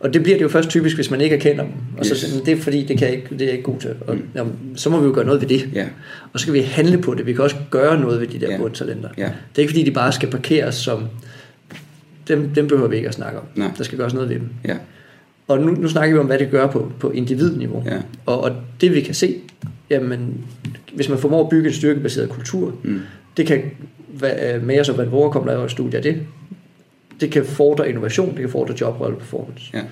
Og 0.00 0.14
det 0.14 0.22
bliver 0.22 0.36
det 0.38 0.42
jo 0.42 0.48
først 0.48 0.68
typisk, 0.68 0.96
hvis 0.96 1.10
man 1.10 1.20
ikke 1.20 1.36
erkender 1.36 1.62
dem. 1.64 1.72
Og 1.98 2.06
så 2.06 2.12
Yes. 2.14 2.20
siger 2.20 2.34
man, 2.36 2.46
det 2.46 2.52
er 2.52 2.56
fordi, 2.62 2.84
det, 2.84 2.98
kan 2.98 3.08
jeg 3.08 3.16
ikke, 3.16 3.26
det 3.30 3.40
er 3.40 3.44
jeg 3.44 3.52
ikke 3.52 3.64
god 3.64 3.78
til. 3.80 3.90
Og, 4.06 4.16
jamen, 4.34 4.52
så 4.76 4.90
må 4.90 5.00
vi 5.00 5.06
jo 5.06 5.12
gøre 5.14 5.24
noget 5.24 5.40
ved 5.40 5.48
det. 5.48 5.68
Ja, 5.74 5.86
Og 6.32 6.40
så 6.40 6.42
skal 6.42 6.54
vi 6.54 6.60
handle 6.60 6.98
på 6.98 7.14
det. 7.14 7.26
Vi 7.26 7.32
kan 7.32 7.44
også 7.44 7.56
gøre 7.70 8.00
noget 8.00 8.20
ved 8.20 8.26
de 8.26 8.40
der 8.40 8.50
Ja. 8.52 8.56
bundtalenter. 8.58 9.08
ja, 9.18 9.22
Det 9.24 9.32
er 9.56 9.60
ikke 9.60 9.70
fordi, 9.72 9.84
de 9.84 9.90
bare 9.90 10.12
skal 10.12 10.30
parkeres 10.30 10.74
som... 10.74 11.02
Dem, 12.28 12.48
dem 12.54 12.68
behøver 12.68 12.88
vi 12.88 12.96
ikke 12.96 13.08
at 13.08 13.14
snakke 13.14 13.38
om. 13.38 13.44
Nej. 13.56 13.70
Der 13.78 13.84
skal 13.84 13.98
gøres 13.98 14.14
noget 14.14 14.28
ved 14.28 14.36
dem. 14.36 14.48
ja, 14.68 14.76
Og 15.48 15.58
nu, 15.60 15.70
nu 15.72 15.88
snakker 15.88 16.14
vi 16.14 16.20
om, 16.20 16.26
hvad 16.26 16.38
det 16.38 16.50
gør 16.50 16.66
på, 16.66 16.92
på 17.00 17.10
individniveau. 17.10 17.82
ja, 17.86 17.96
Og, 18.26 18.40
og 18.44 18.52
det 18.80 18.94
vi 18.94 19.00
kan 19.00 19.14
se, 19.14 19.34
jamen, 19.90 20.44
hvis 20.94 21.08
man 21.08 21.18
formår 21.18 21.44
at 21.44 21.50
bygge 21.50 21.68
en 21.68 21.74
styrkebaseret 21.74 22.28
kultur, 22.28 22.74
mm, 22.84 23.00
det 23.36 23.46
kan 23.46 23.62
med 24.62 24.80
os 24.80 24.88
og 24.88 24.94
hvad 24.94 25.06
Vore 25.06 25.32
kommer 25.32 25.48
laver 25.52 25.64
et 25.64 25.70
studie 25.70 25.96
af 25.96 26.02
det. 26.02 26.20
Det 27.20 27.30
kan 27.30 27.44
fordre 27.44 27.88
innovation, 27.88 28.28
det 28.30 28.38
kan 28.38 28.48
fordre 28.48 28.74
jobrolle 28.80 29.16
performance. 29.16 29.70
ja, 29.74 29.82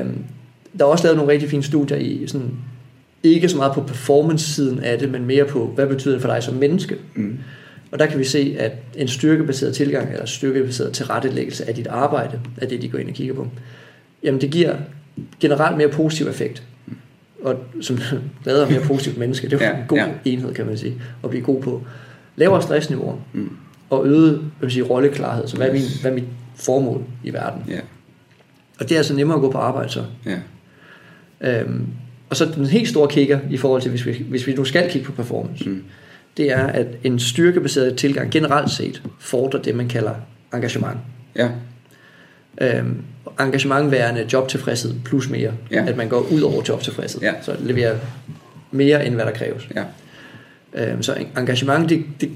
Øhm, 0.00 0.24
der 0.78 0.84
er 0.84 0.88
også 0.88 1.04
lavet 1.04 1.16
nogle 1.16 1.32
rigtig 1.32 1.48
fine 1.50 1.62
studier 1.62 1.96
i 1.98 2.24
sådan, 2.26 2.50
ikke 3.22 3.48
så 3.48 3.56
meget 3.56 3.72
på 3.74 3.80
performance-siden 3.82 4.78
af 4.80 4.98
det, 4.98 5.10
men 5.10 5.24
mere 5.26 5.44
på, 5.44 5.66
hvad 5.74 5.86
betyder 5.86 6.14
det 6.14 6.22
for 6.22 6.28
dig 6.28 6.42
som 6.42 6.54
menneske? 6.54 6.96
mm, 7.14 7.38
Og 7.90 7.98
der 7.98 8.06
kan 8.06 8.18
vi 8.18 8.24
se, 8.24 8.56
at 8.58 8.72
en 8.96 9.08
styrkebaseret 9.08 9.74
tilgang, 9.74 10.12
eller 10.12 10.26
styrkebaseret 10.26 10.92
tilrettelæggelse 10.92 11.68
af 11.68 11.74
dit 11.74 11.86
arbejde, 11.86 12.40
er 12.56 12.66
det, 12.66 12.82
de 12.82 12.88
går 12.88 12.98
ind 12.98 13.08
og 13.08 13.14
kigger 13.14 13.34
på, 13.34 13.48
jamen 14.22 14.40
det 14.40 14.50
giver 14.50 14.76
generelt 15.40 15.76
mere 15.76 15.88
positiv 15.88 16.26
effekt. 16.26 16.62
Og 17.42 17.56
som 17.80 17.98
lader 18.44 18.70
mere 18.70 18.80
positivt 18.80 19.18
menneske, 19.18 19.48
det 19.50 19.62
er 19.62 19.66
jo 19.66 19.72
Ja, 19.74 19.80
en 19.80 19.84
god 19.88 19.98
ja. 19.98 20.08
enhed, 20.24 20.54
kan 20.54 20.66
man 20.66 20.78
sige, 20.78 20.94
at 21.24 21.30
blive 21.30 21.44
god 21.44 21.62
på. 21.62 21.82
Lavere 22.36 22.62
stressniveau 22.62 23.18
mm, 23.32 23.50
og 23.92 24.06
øget 24.06 24.30
hvad 24.38 24.66
vil 24.66 24.70
sige, 24.72 24.82
rolleklarhed, 24.82 25.48
så 25.48 25.56
hvad 25.56 25.68
er, 25.68 25.72
min, 25.72 25.82
hvad 26.00 26.10
er 26.10 26.14
mit 26.14 26.24
formål 26.56 27.04
i 27.24 27.32
verden? 27.32 27.62
ja, 27.68 27.78
Og 28.80 28.88
det 28.88 28.92
er 28.92 28.96
altså 28.96 29.14
nemmere 29.14 29.34
at 29.36 29.40
gå 29.40 29.50
på 29.50 29.58
arbejde 29.58 29.88
så. 29.90 30.04
ja, 30.26 30.36
Øhm, 31.40 31.86
og 32.30 32.36
så 32.36 32.44
den 32.56 32.66
helt 32.66 32.88
store 32.88 33.08
kigger 33.08 33.38
i 33.50 33.56
forhold 33.56 33.82
til, 33.82 33.90
hvis 33.90 34.06
vi, 34.06 34.24
hvis 34.28 34.46
vi 34.46 34.54
nu 34.54 34.64
skal 34.64 34.90
kigge 34.90 35.06
på 35.06 35.12
performance, 35.12 35.68
mm, 35.68 35.84
det 36.36 36.52
er, 36.52 36.66
at 36.66 36.86
en 37.04 37.18
styrkebaseret 37.18 37.96
tilgang 37.96 38.30
generelt 38.30 38.70
set 38.70 39.02
fordrer 39.20 39.62
det, 39.62 39.74
man 39.74 39.88
kalder 39.88 40.14
engagement. 40.54 40.98
ja, 41.36 41.48
Øhm, 42.60 43.02
engagement 43.40 43.90
værende 43.90 44.26
jobtilfredshed 44.32 44.94
plus 45.04 45.30
mere. 45.30 45.52
Ja. 45.70 45.84
At 45.88 45.96
man 45.96 46.08
går 46.08 46.26
ud 46.32 46.40
over 46.40 46.62
jobtilfredshed. 46.68 47.20
Ja. 47.22 47.32
Så 47.42 47.56
leverer 47.60 47.96
mere, 48.70 49.06
end 49.06 49.14
hvad 49.14 49.24
der 49.26 49.32
kræves. 49.32 49.68
ja, 49.76 49.84
Øhm, 50.74 51.02
så 51.02 51.24
engagement, 51.38 51.88
det, 51.88 52.04
det 52.20 52.30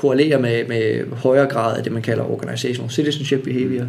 korrelerer 0.00 0.38
med, 0.38 0.64
med 0.68 1.04
højere 1.16 1.46
grad 1.46 1.76
af 1.76 1.82
det, 1.84 1.92
man 1.92 2.02
kalder 2.02 2.24
organizational 2.30 2.90
citizenship 2.90 3.42
behavior. 3.44 3.86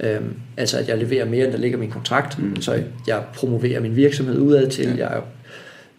Øhm, 0.00 0.34
altså 0.56 0.78
at 0.78 0.88
jeg 0.88 0.98
leverer 0.98 1.24
mere, 1.24 1.44
end 1.44 1.52
der 1.52 1.58
ligger 1.58 1.78
i 1.78 1.80
min 1.80 1.90
kontrakt. 1.90 2.38
Mm. 2.38 2.60
Så 2.60 2.82
jeg 3.06 3.22
promoverer 3.34 3.80
min 3.80 3.96
virksomhed 3.96 4.38
udad 4.38 4.68
til. 4.68 4.96
Ja. 4.98 5.08
Jeg 5.08 5.22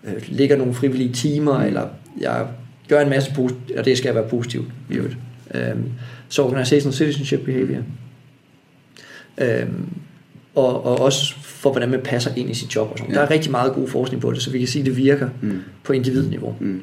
øh, 0.03 0.13
lægger 0.27 0.57
nogle 0.57 0.73
frivillige 0.73 1.13
timer, 1.13 1.59
Mm. 1.59 1.65
eller 1.65 1.87
jeg 2.21 2.47
gør 2.89 2.99
en 3.01 3.09
masse 3.09 3.31
positivt, 3.35 3.77
og 3.79 3.85
det 3.85 3.97
skal 3.97 4.15
være 4.15 4.27
positivt 4.29 4.65
i 4.89 4.93
øvrigt. 4.93 5.17
Øhm, 5.55 5.83
så 6.29 6.43
organizational 6.43 6.93
citizenship 6.93 7.39
behavior. 7.45 7.81
Øhm, 9.37 9.85
og, 10.55 10.85
og 10.85 10.99
også 10.99 11.35
for, 11.41 11.71
hvordan 11.71 11.89
man 11.89 12.01
passer 12.03 12.31
ind 12.35 12.49
i 12.49 12.53
sit 12.53 12.75
job. 12.75 12.91
Og 12.91 12.97
sådan. 12.97 13.13
Ja. 13.13 13.19
Der 13.19 13.25
er 13.25 13.31
rigtig 13.31 13.51
meget 13.51 13.73
god 13.73 13.87
forskning 13.87 14.21
på 14.21 14.31
det, 14.31 14.41
så 14.41 14.51
vi 14.51 14.59
kan 14.59 14.67
sige, 14.67 14.79
at 14.81 14.85
det 14.85 14.97
virker 14.97 15.29
Mm. 15.41 15.59
på 15.83 15.93
individniveau. 15.93 16.55
Mm. 16.59 16.81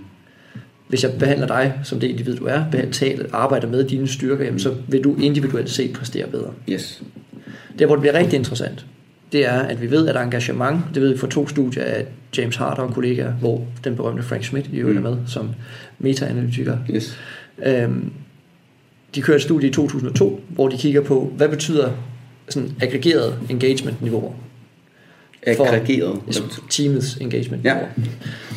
Hvis 0.89 1.03
jeg 1.03 1.13
behandler 1.19 1.47
dig 1.47 1.81
som 1.85 2.01
det 2.01 2.09
individ, 2.09 2.37
du 2.37 2.45
er, 2.45 2.65
behandler, 2.71 3.27
arbejder 3.33 3.69
med 3.69 3.85
dine 3.85 4.09
styrker, 4.09 4.45
jamen, 4.45 4.61
så 4.61 4.75
vil 4.89 5.05
du 5.05 5.17
individuelt 5.17 5.71
set 5.71 5.93
præstere 5.93 6.27
bedre. 6.27 6.51
Yes. 6.69 7.03
Der, 7.79 7.87
hvor 7.87 7.95
det 7.95 8.01
bliver 8.01 8.15
rigtig 8.15 8.37
interessant, 8.37 8.87
det 9.33 9.47
er, 9.47 9.59
at 9.59 9.83
vi 9.83 9.91
ved, 9.91 10.09
at 10.09 10.17
engagement, 10.17 10.81
det 10.95 11.03
ved 11.03 11.13
vi 11.13 11.19
fra 11.19 11.27
to 11.27 11.49
studier 11.49 11.85
af 11.85 12.07
James 12.39 12.57
Harder 12.57 12.83
og 12.83 12.95
kollegaer, 12.95 13.33
hvor 13.33 13.67
den 13.85 13.97
berømte 13.97 14.23
Frank 14.23 14.45
Schmidt 14.45 14.67
i 14.73 14.77
øvrigt 14.77 14.99
er 14.99 15.03
med 15.03 15.17
som 15.27 15.51
meta-analytiker. 15.99 16.79
Yes. 16.91 17.19
Øhm, 17.67 18.13
de 19.15 19.23
kører 19.23 19.37
et 19.37 19.43
studie 19.43 19.69
i 19.69 19.73
2002, 19.73 20.41
hvor 20.49 20.69
de 20.69 20.77
kigger 20.77 21.01
på, 21.01 21.33
hvad 21.37 21.49
betyder 21.49 21.91
sådan 22.49 22.71
aggregeret 22.81 23.39
engagement-niveauer. 23.51 24.33
Aggregeret. 25.47 26.21
Teamets 26.71 27.17
engagement 27.17 27.65
Ja. 27.65 27.77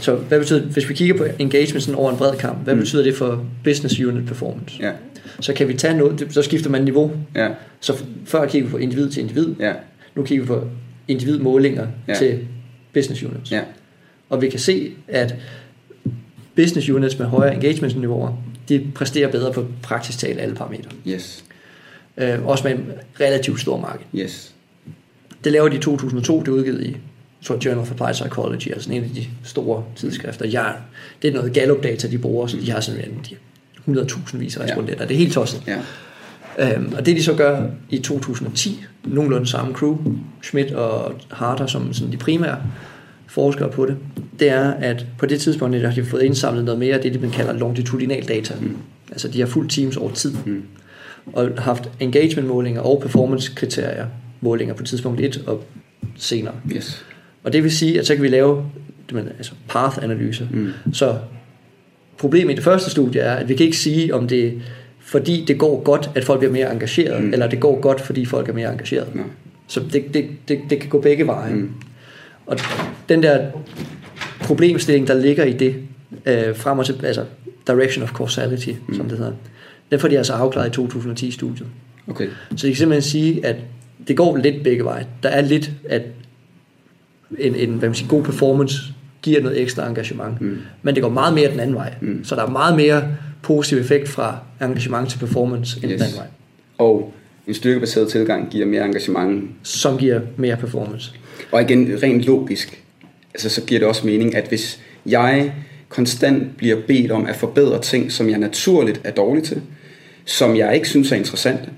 Så 0.01 0.15
hvad 0.15 0.39
betyder, 0.39 0.61
hvis 0.65 0.89
vi 0.89 0.93
kigger 0.93 1.17
på 1.17 1.25
engagement 1.39 1.83
sådan 1.83 1.95
over 1.99 2.11
en 2.11 2.17
bred 2.17 2.37
kamp, 2.37 2.63
hvad 2.63 2.73
Mm. 2.73 2.79
betyder 2.79 3.03
det 3.03 3.15
for 3.15 3.45
business 3.63 3.99
unit 3.99 4.27
performance? 4.27 4.75
Ja. 4.79 4.91
Så 5.39 5.53
kan 5.53 5.67
vi 5.67 5.73
tage 5.73 5.97
noget, 5.97 6.27
så 6.29 6.41
skifter 6.41 6.69
man 6.69 6.83
niveau. 6.83 7.11
Ja. 7.35 7.47
Så 7.79 8.03
før 8.25 8.45
kiggede 8.45 8.65
vi 8.67 8.71
på 8.71 8.77
individ 8.77 9.09
til 9.09 9.21
individ, 9.21 9.55
Ja. 9.59 9.73
nu 10.15 10.23
kigger 10.23 10.43
vi 10.43 10.47
på 10.47 10.67
individmålinger 11.07 11.87
Ja. 12.07 12.13
til 12.15 12.39
business 12.93 13.23
units. 13.23 13.51
Ja. 13.51 13.61
Og 14.29 14.41
vi 14.41 14.49
kan 14.49 14.59
se, 14.59 14.91
at 15.07 15.35
business 16.55 16.89
units 16.89 17.19
med 17.19 17.27
højere 17.27 17.53
engagement-niveauer, 17.55 18.37
de 18.69 18.87
præsterer 18.95 19.31
bedre 19.31 19.53
på 19.53 19.65
praktisk 19.83 20.19
talt 20.19 20.39
alle 20.39 20.55
parametre. 20.55 20.91
Yes. 21.07 21.43
Øh, 22.17 22.45
også 22.47 22.63
med 22.67 22.71
en 22.77 22.85
relativt 23.19 23.59
stor 23.61 23.79
marked. 23.79 24.05
Yes. 24.15 24.53
Det 25.43 25.51
laver 25.51 25.69
de 25.69 25.75
i 25.75 25.79
2002, 25.79 26.39
det 26.39 26.47
er 26.47 26.51
udgivet 26.51 26.83
i 26.83 26.97
tror, 27.43 27.57
Journal 27.65 27.81
of 27.81 27.91
Applied 27.91 28.13
Psychology, 28.13 28.67
altså 28.71 28.91
en 28.93 29.03
af 29.03 29.09
de 29.09 29.25
store 29.43 29.83
tidsskrifter. 29.95 30.47
Ja, 30.47 30.65
det 31.21 31.27
er 31.27 31.33
noget 31.33 31.53
Gallup-data, 31.53 32.07
de 32.07 32.17
bruger, 32.17 32.47
så 32.47 32.57
de 32.57 32.71
har 32.71 32.79
sådan 32.79 33.01
en, 33.01 33.19
de 33.29 33.35
100.000 34.01 34.37
vis 34.37 34.57
af 34.57 34.63
respondenter. 34.63 35.05
Det 35.05 35.13
er 35.13 35.17
helt 35.17 35.33
tosset. 35.33 35.63
Ja. 35.67 35.77
Øhm, 36.59 36.93
og 36.97 37.05
det 37.05 37.15
de 37.15 37.23
så 37.23 37.33
gør 37.33 37.63
i 37.89 37.97
2010, 37.97 38.83
nogenlunde 39.03 39.47
samme 39.47 39.73
crew, 39.73 39.97
Schmidt 40.41 40.71
og 40.71 41.13
Harder 41.31 41.67
som 41.67 41.93
sådan 41.93 42.11
de 42.11 42.17
primære 42.17 42.57
forskere 43.27 43.69
på 43.69 43.85
det, 43.85 43.97
det 44.39 44.49
er, 44.49 44.71
at 44.71 45.05
på 45.17 45.25
det 45.25 45.41
tidspunkt 45.41 45.81
har 45.81 45.91
de 45.91 46.05
fået 46.05 46.21
indsamlet 46.23 46.65
noget 46.65 46.79
mere 46.79 46.95
af 46.95 47.01
det, 47.01 47.21
man 47.21 47.31
kalder 47.31 47.53
longitudinal 47.53 48.27
data. 48.27 48.53
Mm. 48.61 48.77
Altså 49.11 49.27
de 49.27 49.39
har 49.39 49.47
fulgt 49.47 49.71
teams 49.71 49.97
over 49.97 50.11
tid, 50.11 50.33
Mm. 50.45 50.63
og 51.33 51.49
haft 51.57 51.89
engagement-målinger 51.99 52.81
og 52.81 52.99
performance-kriterier, 53.01 54.05
målinger 54.41 54.73
på 54.73 54.83
tidspunkt 54.83 55.21
1 55.21 55.43
og 55.47 55.63
senere. 56.15 56.53
Yes. 56.75 57.05
Og 57.43 57.53
det 57.53 57.63
vil 57.63 57.71
sige, 57.71 57.99
at 57.99 58.07
så 58.07 58.15
kan 58.15 58.23
vi 58.23 58.27
lave 58.27 58.65
altså 59.37 59.51
path-analyse. 59.69 60.47
Mm. 60.51 60.71
Så 60.93 61.17
problemet 62.17 62.51
i 62.51 62.55
det 62.55 62.63
første 62.63 62.91
studie 62.91 63.21
er, 63.21 63.35
at 63.35 63.49
vi 63.49 63.55
kan 63.55 63.65
ikke 63.65 63.77
sige, 63.77 64.15
om 64.15 64.27
det 64.27 64.47
er 64.47 64.51
fordi 64.99 65.45
det 65.47 65.57
går 65.57 65.83
godt, 65.83 66.09
at 66.15 66.23
folk 66.23 66.39
bliver 66.39 66.51
mere 66.51 66.71
engageret, 66.71 67.23
Mm. 67.23 67.33
eller 67.33 67.47
det 67.47 67.59
går 67.59 67.79
godt, 67.81 68.01
fordi 68.01 68.25
folk 68.25 68.49
er 68.49 68.53
mere 68.53 68.71
engageret. 68.71 69.15
Nej. 69.15 69.25
Så 69.67 69.79
det, 69.93 70.13
det, 70.13 70.25
det, 70.47 70.59
det 70.69 70.79
kan 70.79 70.89
gå 70.89 71.01
begge 71.01 71.27
veje. 71.27 71.53
Mm. 71.53 71.71
Og 72.45 72.57
den 73.09 73.23
der 73.23 73.51
problemstilling, 74.41 75.07
der 75.07 75.13
ligger 75.13 75.43
i 75.43 75.53
det, 75.53 75.75
øh, 76.25 76.55
frem 76.55 76.79
og 76.79 76.85
til, 76.85 77.05
altså 77.05 77.25
direction 77.67 78.03
of 78.03 78.11
causality, 78.11 78.69
mm. 78.87 78.95
som 78.95 79.09
det 79.09 79.17
hedder, 79.17 79.31
den 79.91 79.99
får 79.99 80.07
de 80.07 80.17
altså 80.17 80.33
afklaret 80.33 80.77
i 80.77 80.81
2010-studiet. 80.81 81.67
Okay. 82.07 82.27
Så 82.55 82.67
de 82.67 82.71
kan 82.71 82.77
simpelthen 82.77 83.09
sige, 83.11 83.45
at 83.45 83.55
det 84.07 84.17
går 84.17 84.37
lidt 84.37 84.63
begge 84.63 84.83
veje. 84.83 85.05
Der 85.23 85.29
er 85.29 85.41
lidt, 85.41 85.71
at 85.89 86.01
en, 87.39 87.55
en 87.55 87.69
hvad 87.69 87.89
man 87.89 87.95
siger, 87.95 88.09
god 88.09 88.23
performance 88.23 88.75
giver 89.21 89.41
noget 89.41 89.61
ekstra 89.61 89.87
engagement. 89.87 90.41
Mm. 90.41 90.57
Men 90.81 90.95
det 90.95 91.03
går 91.03 91.09
meget 91.09 91.33
mere 91.33 91.51
den 91.51 91.59
anden 91.59 91.75
vej. 91.75 91.93
Mm. 92.01 92.23
Så 92.23 92.35
der 92.35 92.43
er 92.43 92.49
meget 92.49 92.75
mere 92.75 93.03
positiv 93.41 93.77
effekt 93.77 94.09
fra 94.09 94.37
engagement 94.61 95.09
til 95.09 95.19
performance 95.19 95.79
end 95.83 95.91
Yes. 95.91 95.97
den 95.97 96.01
anden 96.01 96.17
vej. 96.17 96.27
Og 96.77 97.13
en 97.47 97.53
styrkebaseret 97.53 98.09
tilgang 98.09 98.49
giver 98.49 98.65
mere 98.65 98.85
engagement. 98.85 99.51
Som 99.63 99.97
giver 99.97 100.21
mere 100.37 100.57
performance. 100.57 101.11
Og 101.51 101.61
igen, 101.61 101.99
rent 102.03 102.21
logisk, 102.23 102.83
altså, 103.33 103.49
så 103.49 103.61
giver 103.65 103.79
det 103.79 103.87
også 103.87 104.07
mening, 104.07 104.35
at 104.35 104.47
hvis 104.47 104.79
jeg 105.05 105.53
konstant 105.89 106.57
bliver 106.57 106.77
bedt 106.87 107.11
om 107.11 107.25
at 107.25 107.35
forbedre 107.35 107.81
ting, 107.81 108.11
som 108.11 108.29
jeg 108.29 108.37
naturligt 108.37 109.01
er 109.03 109.11
dårlig 109.11 109.43
til, 109.43 109.61
som 110.25 110.55
jeg 110.55 110.75
ikke 110.75 110.87
synes 110.89 111.11
er 111.11 111.15
interessante, 111.15 111.69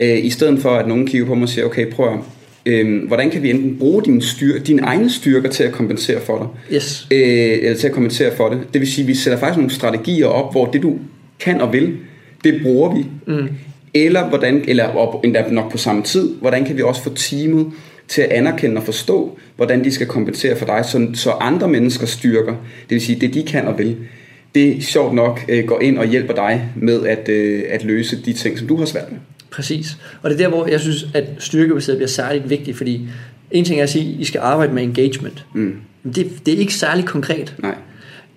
øh, 0.00 0.24
i 0.24 0.30
stedet 0.30 0.62
for 0.62 0.70
at 0.70 0.88
nogen 0.88 1.06
kigger 1.06 1.26
på 1.26 1.34
mig 1.34 1.42
og 1.42 1.48
siger, 1.48 1.64
okay, 1.64 1.86
prøv 1.90 2.12
at, 2.12 2.18
øh, 2.66 3.06
hvordan 3.06 3.30
kan 3.30 3.42
vi 3.42 3.50
enten 3.50 3.76
bruge 3.78 4.02
dine, 4.04 4.22
styr, 4.22 4.58
dine 4.58 4.82
egne 4.82 5.10
styrker 5.10 5.48
til 5.48 5.62
at 5.64 5.72
kompensere 5.72 6.20
for 6.20 6.38
dig, 6.38 6.76
Yes. 6.76 7.06
øh, 7.10 7.18
eller 7.62 7.76
til 7.76 7.86
at 7.86 7.92
kompensere 7.92 8.36
for 8.36 8.48
det. 8.48 8.58
Det 8.72 8.80
vil 8.80 8.92
sige, 8.92 9.04
at 9.04 9.08
vi 9.08 9.14
sætter 9.14 9.38
faktisk 9.38 9.56
nogle 9.56 9.70
strategier 9.72 10.26
op, 10.26 10.52
hvor 10.52 10.66
det 10.66 10.82
du 10.82 10.98
kan 11.40 11.60
og 11.60 11.72
vil, 11.72 11.96
det 12.44 12.60
bruger 12.62 12.94
vi. 12.96 13.06
Mm. 13.26 13.48
Eller, 13.94 14.28
hvordan, 14.28 14.64
eller 14.68 14.84
op, 14.84 15.24
endda 15.24 15.44
nok 15.50 15.72
på 15.72 15.78
samme 15.78 16.02
tid, 16.02 16.34
hvordan 16.40 16.64
kan 16.64 16.76
vi 16.76 16.82
også 16.82 17.02
få 17.02 17.14
teamet 17.14 17.66
til 18.08 18.22
at 18.22 18.28
anerkende 18.30 18.76
og 18.76 18.82
forstå, 18.82 19.38
hvordan 19.56 19.84
de 19.84 19.92
skal 19.92 20.06
kompensere 20.06 20.56
for 20.56 20.66
dig, 20.66 20.84
så, 20.84 21.06
så 21.14 21.30
andre 21.30 21.68
menneskers 21.68 22.10
styrker, 22.10 22.52
det 22.52 22.90
vil 22.90 23.00
sige 23.00 23.20
det 23.20 23.34
de 23.34 23.42
kan 23.42 23.66
og 23.66 23.78
vil, 23.78 23.96
det 24.54 24.84
sjovt 24.84 25.14
nok 25.14 25.44
øh, 25.48 25.64
går 25.64 25.80
ind 25.80 25.98
og 25.98 26.06
hjælper 26.06 26.34
dig 26.34 26.62
med 26.76 27.06
at, 27.06 27.28
øh, 27.28 27.62
at 27.68 27.84
løse 27.84 28.16
de 28.24 28.32
ting, 28.32 28.58
som 28.58 28.66
du 28.68 28.76
har 28.76 28.84
svært 28.84 29.10
med. 29.12 29.18
Præcis. 29.50 29.98
Og 30.22 30.30
det 30.30 30.40
er 30.40 30.48
der, 30.48 30.56
hvor 30.56 30.66
jeg 30.66 30.80
synes, 30.80 31.06
at 31.14 31.24
styrkebaseret 31.38 31.98
bliver 31.98 32.08
særligt 32.08 32.50
vigtigt, 32.50 32.76
fordi 32.76 33.08
en 33.50 33.64
ting 33.64 33.78
er 33.78 33.82
at 33.82 33.90
sige, 33.90 34.14
at 34.14 34.20
I 34.20 34.24
skal 34.24 34.40
arbejde 34.40 34.72
med 34.72 34.82
engagement. 34.82 35.46
Mm. 35.54 35.76
Det, 36.14 36.46
det 36.46 36.54
er 36.54 36.58
ikke 36.58 36.74
særlig 36.74 37.04
konkret. 37.04 37.54
Nej. 37.58 37.74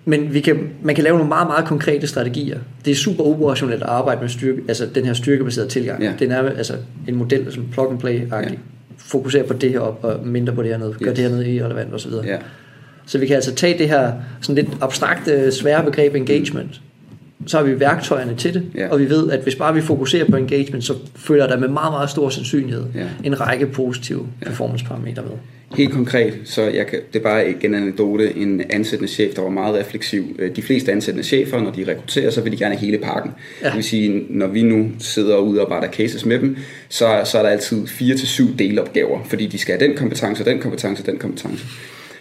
Men 0.04 0.34
vi 0.34 0.40
kan, 0.40 0.68
man 0.82 0.94
kan 0.94 1.04
lave 1.04 1.16
nogle 1.16 1.28
meget, 1.28 1.46
meget 1.46 1.64
konkrete 1.64 2.06
strategier. 2.06 2.58
Det 2.84 2.90
er 2.90 2.94
super 2.94 3.24
operationelt 3.24 3.82
at 3.82 3.88
arbejde 3.88 4.20
med 4.20 4.28
styrke, 4.28 4.62
altså 4.68 4.86
den 4.94 5.04
her 5.04 5.12
styrkebaserede 5.12 5.70
tilgang. 5.70 6.02
Ja. 6.02 6.12
Den 6.18 6.30
er 6.30 6.42
altså 6.42 6.74
en 7.08 7.14
model, 7.16 7.52
som 7.52 7.66
plug 7.72 7.90
and 7.90 7.98
play 8.00 8.32
agtig 8.32 8.52
Ja. 8.52 8.58
Fokuserer 8.98 9.46
på 9.46 9.52
det 9.52 9.70
her 9.70 9.78
op 9.80 9.98
og 10.02 10.26
mindre 10.26 10.52
på 10.54 10.62
det 10.62 10.70
her 10.70 10.78
ned. 10.78 10.94
Gør 10.94 11.10
Yes. 11.10 11.16
det 11.16 11.30
her 11.30 11.36
ned 11.36 11.44
irrelevant 11.46 11.94
osv. 11.94 12.10
Ja. 12.24 12.36
Så 13.06 13.18
vi 13.18 13.26
kan 13.26 13.36
altså 13.36 13.54
tage 13.54 13.78
det 13.78 13.88
her 13.88 14.12
sådan 14.40 14.64
lidt 14.64 14.76
abstrakte, 14.80 15.52
svære 15.52 15.84
begreb 15.84 16.14
engagement. 16.14 16.80
Så 17.46 17.56
har 17.56 17.64
vi 17.64 17.80
værktøjerne 17.80 18.34
til 18.36 18.54
det, 18.54 18.62
Ja. 18.74 18.88
og 18.88 19.00
vi 19.00 19.10
ved, 19.10 19.30
at 19.30 19.40
hvis 19.40 19.54
bare 19.54 19.74
vi 19.74 19.80
fokuserer 19.80 20.24
på 20.30 20.36
engagement, 20.36 20.84
så 20.84 20.94
følger 21.16 21.46
der 21.46 21.58
med 21.58 21.68
meget, 21.68 21.92
meget 21.92 22.10
stor 22.10 22.28
sandsynlighed 22.28 22.84
Ja. 22.94 23.06
en 23.24 23.40
række 23.40 23.66
positive 23.66 24.26
performance-parametre 24.46 25.22
med. 25.22 25.30
Helt 25.76 25.92
konkret, 25.92 26.34
så 26.44 26.62
jeg 26.62 26.86
kan, 26.86 26.98
det 27.12 27.18
er 27.18 27.22
bare 27.22 27.50
igen 27.50 27.74
en 27.74 27.82
anekdote, 27.82 28.36
en 28.36 28.62
ansættende 28.70 29.12
chef, 29.12 29.34
der 29.34 29.42
var 29.42 29.50
meget 29.50 29.74
refleksiv. 29.74 30.36
Øh, 30.38 30.56
De 30.56 30.62
fleste 30.62 30.92
ansættende 30.92 31.24
chefer, 31.28 31.60
når 31.60 31.70
de 31.70 31.84
rekrutterer, 31.88 32.30
så 32.30 32.40
vil 32.40 32.52
de 32.52 32.56
gerne 32.56 32.74
have 32.74 32.86
hele 32.86 32.98
pakken. 32.98 33.30
Ja. 33.62 33.66
Det 33.66 33.74
vil 33.76 33.84
sige, 33.84 34.24
når 34.30 34.46
vi 34.46 34.62
nu 34.62 34.88
sidder 34.98 35.34
og 35.34 35.46
udarbejder 35.46 35.88
cases 35.92 36.26
med 36.26 36.38
dem, 36.38 36.56
så, 36.88 37.20
så 37.24 37.38
er 37.38 37.42
der 37.42 37.50
altid 37.50 37.86
fire 37.86 38.16
til 38.16 38.28
syv 38.28 38.56
delopgaver, 38.58 39.24
fordi 39.24 39.46
de 39.46 39.58
skal 39.58 39.78
have 39.78 39.88
den 39.88 39.96
kompetence, 39.96 40.44
den 40.44 40.58
kompetence, 40.58 41.02
den 41.06 41.18
kompetence. 41.18 41.64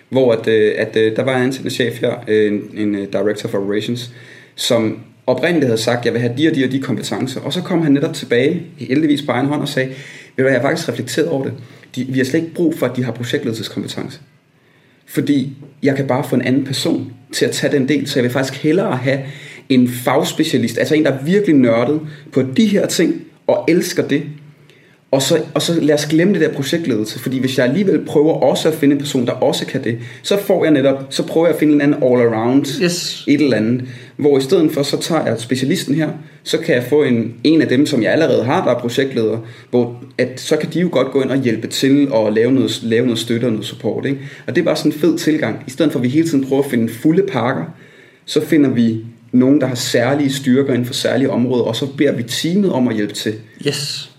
Hvor 0.09 0.31
at, 0.31 0.47
øh, 0.47 0.71
at, 0.77 0.95
øh, 0.95 1.15
der 1.15 1.23
var 1.23 1.37
en 1.37 1.43
ansættende 1.43 1.75
chef 1.75 2.01
her, 2.01 2.23
en, 2.27 2.61
en 2.77 2.93
director 3.11 3.49
for 3.49 3.57
operations, 3.57 4.11
som 4.55 4.99
oprindeligt 5.27 5.65
havde 5.65 5.81
sagt, 5.81 6.05
jeg 6.05 6.13
vil 6.13 6.21
have 6.21 6.33
de 6.37 6.47
og 6.47 6.55
de 6.55 6.65
og 6.65 6.71
de 6.71 6.81
kompetencer. 6.81 7.41
Og 7.41 7.53
så 7.53 7.61
kom 7.61 7.81
han 7.81 7.91
netop 7.91 8.13
tilbage, 8.13 8.63
heldigvis 8.77 9.21
på 9.21 9.31
egen 9.31 9.45
hånd, 9.45 9.61
og 9.61 9.67
sagde, 9.67 9.89
ved 9.89 9.95
du 10.37 10.41
hvad, 10.41 10.51
jeg 10.51 10.61
har 10.61 10.67
faktisk 10.67 10.89
reflekteret 10.89 11.27
over 11.27 11.43
det. 11.43 11.53
De, 11.95 12.03
vi 12.03 12.17
har 12.17 12.25
slet 12.25 12.41
ikke 12.41 12.53
brug 12.53 12.77
for, 12.77 12.85
at 12.85 12.95
de 12.95 13.03
har 13.03 13.11
projektledelseskompetence. 13.11 14.19
Fordi 15.05 15.57
jeg 15.83 15.95
kan 15.95 16.07
bare 16.07 16.23
få 16.23 16.35
en 16.35 16.41
anden 16.41 16.63
person 16.63 17.13
til 17.31 17.45
at 17.45 17.51
tage 17.51 17.73
den 17.73 17.87
del, 17.87 18.07
så 18.07 18.19
jeg 18.19 18.23
vil 18.23 18.31
faktisk 18.31 18.63
hellere 18.63 18.97
have 18.97 19.19
en 19.69 19.89
fagspecialist, 19.89 20.77
altså 20.77 20.95
en, 20.95 21.05
der 21.05 21.11
er 21.11 21.23
virkelig 21.23 21.55
nørdet 21.55 22.01
på 22.31 22.41
de 22.57 22.65
her 22.65 22.87
ting, 22.87 23.21
og 23.47 23.65
elsker 23.67 24.07
det, 24.07 24.23
og 25.13 25.21
så, 25.21 25.41
og 25.53 25.61
så 25.61 25.79
lad 25.81 25.95
os 25.95 26.05
glemme 26.05 26.33
det 26.33 26.41
der 26.41 26.53
projektledelse, 26.53 27.19
fordi 27.19 27.39
hvis 27.39 27.57
jeg 27.57 27.65
alligevel 27.65 28.05
prøver 28.05 28.33
også 28.33 28.67
at 28.69 28.75
finde 28.75 28.93
en 28.93 28.99
person, 28.99 29.25
der 29.25 29.31
også 29.31 29.65
kan 29.65 29.83
det, 29.83 29.97
så 30.23 30.37
får 30.37 30.63
jeg 30.63 30.73
netop, 30.73 31.07
så 31.09 31.23
prøver 31.27 31.47
jeg 31.47 31.53
at 31.53 31.59
finde 31.59 31.73
en 31.73 31.81
anden 31.81 32.03
all-around, 32.03 32.83
Yes. 32.83 33.23
et 33.27 33.41
eller 33.41 33.57
andet, 33.57 33.83
hvor 34.17 34.37
i 34.37 34.41
stedet 34.41 34.71
for, 34.71 34.83
så 34.83 34.97
tager 34.99 35.25
jeg 35.25 35.39
specialisten 35.39 35.95
her, 35.95 36.09
så 36.43 36.57
kan 36.57 36.75
jeg 36.75 36.83
få 36.83 37.03
en, 37.03 37.33
en 37.43 37.61
af 37.61 37.67
dem, 37.67 37.85
som 37.85 38.03
jeg 38.03 38.11
allerede 38.11 38.43
har, 38.43 38.65
der 38.65 38.75
er 38.75 38.79
projektleder, 38.79 39.37
hvor 39.69 40.03
at, 40.17 40.39
så 40.39 40.57
kan 40.57 40.69
de 40.73 40.79
jo 40.79 40.89
godt 40.91 41.11
gå 41.11 41.21
ind 41.21 41.29
og 41.29 41.41
hjælpe 41.41 41.67
til 41.67 42.11
og 42.11 42.33
lave 42.33 42.51
noget, 42.51 42.79
lave 42.83 43.05
noget 43.05 43.19
støtte 43.19 43.45
og 43.45 43.51
noget 43.51 43.65
support. 43.65 44.05
Ikke? 44.05 44.19
Og 44.47 44.55
det 44.55 44.61
er 44.61 44.65
bare 44.65 44.75
sådan 44.75 44.91
en 44.91 44.97
fed 44.99 45.17
tilgang. 45.17 45.63
I 45.67 45.69
stedet 45.69 45.91
for, 45.91 45.99
at 45.99 46.03
vi 46.03 46.09
hele 46.09 46.27
tiden 46.29 46.45
prøver 46.45 46.63
at 46.63 46.69
finde 46.69 46.93
fulde 46.93 47.23
pakker, 47.31 47.63
så 48.25 48.45
finder 48.45 48.69
vi 48.69 48.97
nogen, 49.31 49.61
der 49.61 49.67
har 49.67 49.75
særlige 49.75 50.33
styrker 50.33 50.73
inden 50.73 50.85
for 50.85 50.93
særlige 50.93 51.29
områder, 51.29 51.63
og 51.63 51.75
så 51.75 51.87
beder 51.97 52.11
vi 52.11 52.23
teamet 52.23 52.71
om 52.71 52.87
at 52.87 52.95
hjælpe 52.95 53.13
til. 53.13 53.33
Yes. 53.67 54.09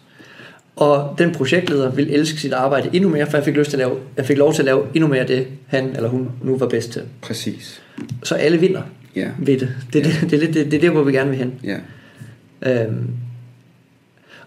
Og 0.76 1.14
den 1.18 1.32
projektleder 1.32 1.90
vil 1.90 2.14
elske 2.14 2.40
sit 2.40 2.52
arbejde 2.52 2.90
endnu 2.92 3.08
mere, 3.10 3.26
for 3.30 3.36
jeg 3.36 3.44
fik, 3.44 3.54
lyst 3.56 3.70
til 3.70 3.76
at 3.76 3.78
lave, 3.88 3.98
jeg 4.16 4.26
fik 4.26 4.38
lov 4.38 4.52
til 4.54 4.62
at 4.62 4.66
lave 4.66 4.86
endnu 4.94 5.08
mere 5.08 5.20
af 5.20 5.26
det, 5.26 5.46
han 5.66 5.96
eller 5.96 6.08
hun 6.08 6.28
nu 6.42 6.56
var 6.56 6.66
bedst 6.66 6.90
til. 6.92 7.02
Præcis. 7.22 7.82
Så 8.22 8.34
alle 8.34 8.58
vinder. 8.58 8.82
Ja. 9.16 9.28
ved 9.38 9.58
det. 9.58 9.68
Det, 9.92 10.04
det, 10.04 10.12
det, 10.20 10.40
det, 10.40 10.54
det, 10.54 10.66
det 10.70 10.74
er 10.74 10.80
der, 10.80 10.90
hvor 10.90 11.02
vi 11.02 11.12
gerne 11.12 11.30
vil 11.30 11.38
hen. 11.38 11.54
Ja. 11.64 11.76
Øhm, 12.84 13.06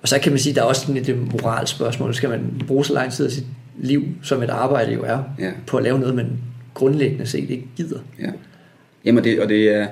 og 0.02 0.08
så 0.08 0.20
kan 0.20 0.32
man 0.32 0.40
sige, 0.40 0.56
der 0.56 0.62
er 0.62 0.66
også 0.66 0.82
sådan 0.82 0.98
et 0.98 1.18
moralsk 1.32 1.76
spørgsmål. 1.76 2.14
Skal 2.14 2.30
man 2.30 2.64
bruge 2.68 2.86
så 2.86 2.94
lang 2.94 3.12
tid 3.12 3.26
af 3.26 3.32
sit 3.32 3.44
liv, 3.78 4.04
som 4.24 4.44
et 4.44 4.50
arbejde 4.50 4.94
jo 4.94 5.04
er, 5.04 5.24
Ja. 5.40 5.52
på 5.68 5.78
at 5.78 5.84
lave 5.84 6.00
noget, 6.00 6.16
man 6.16 6.28
grundlæggende 6.74 7.26
set 7.26 7.50
ikke 7.50 7.66
gider? 7.78 8.00
Ja. 8.22 8.30
Jamen, 9.06 9.24
det, 9.24 9.40
og 9.40 9.50
det 9.50 9.70
er... 9.76 9.88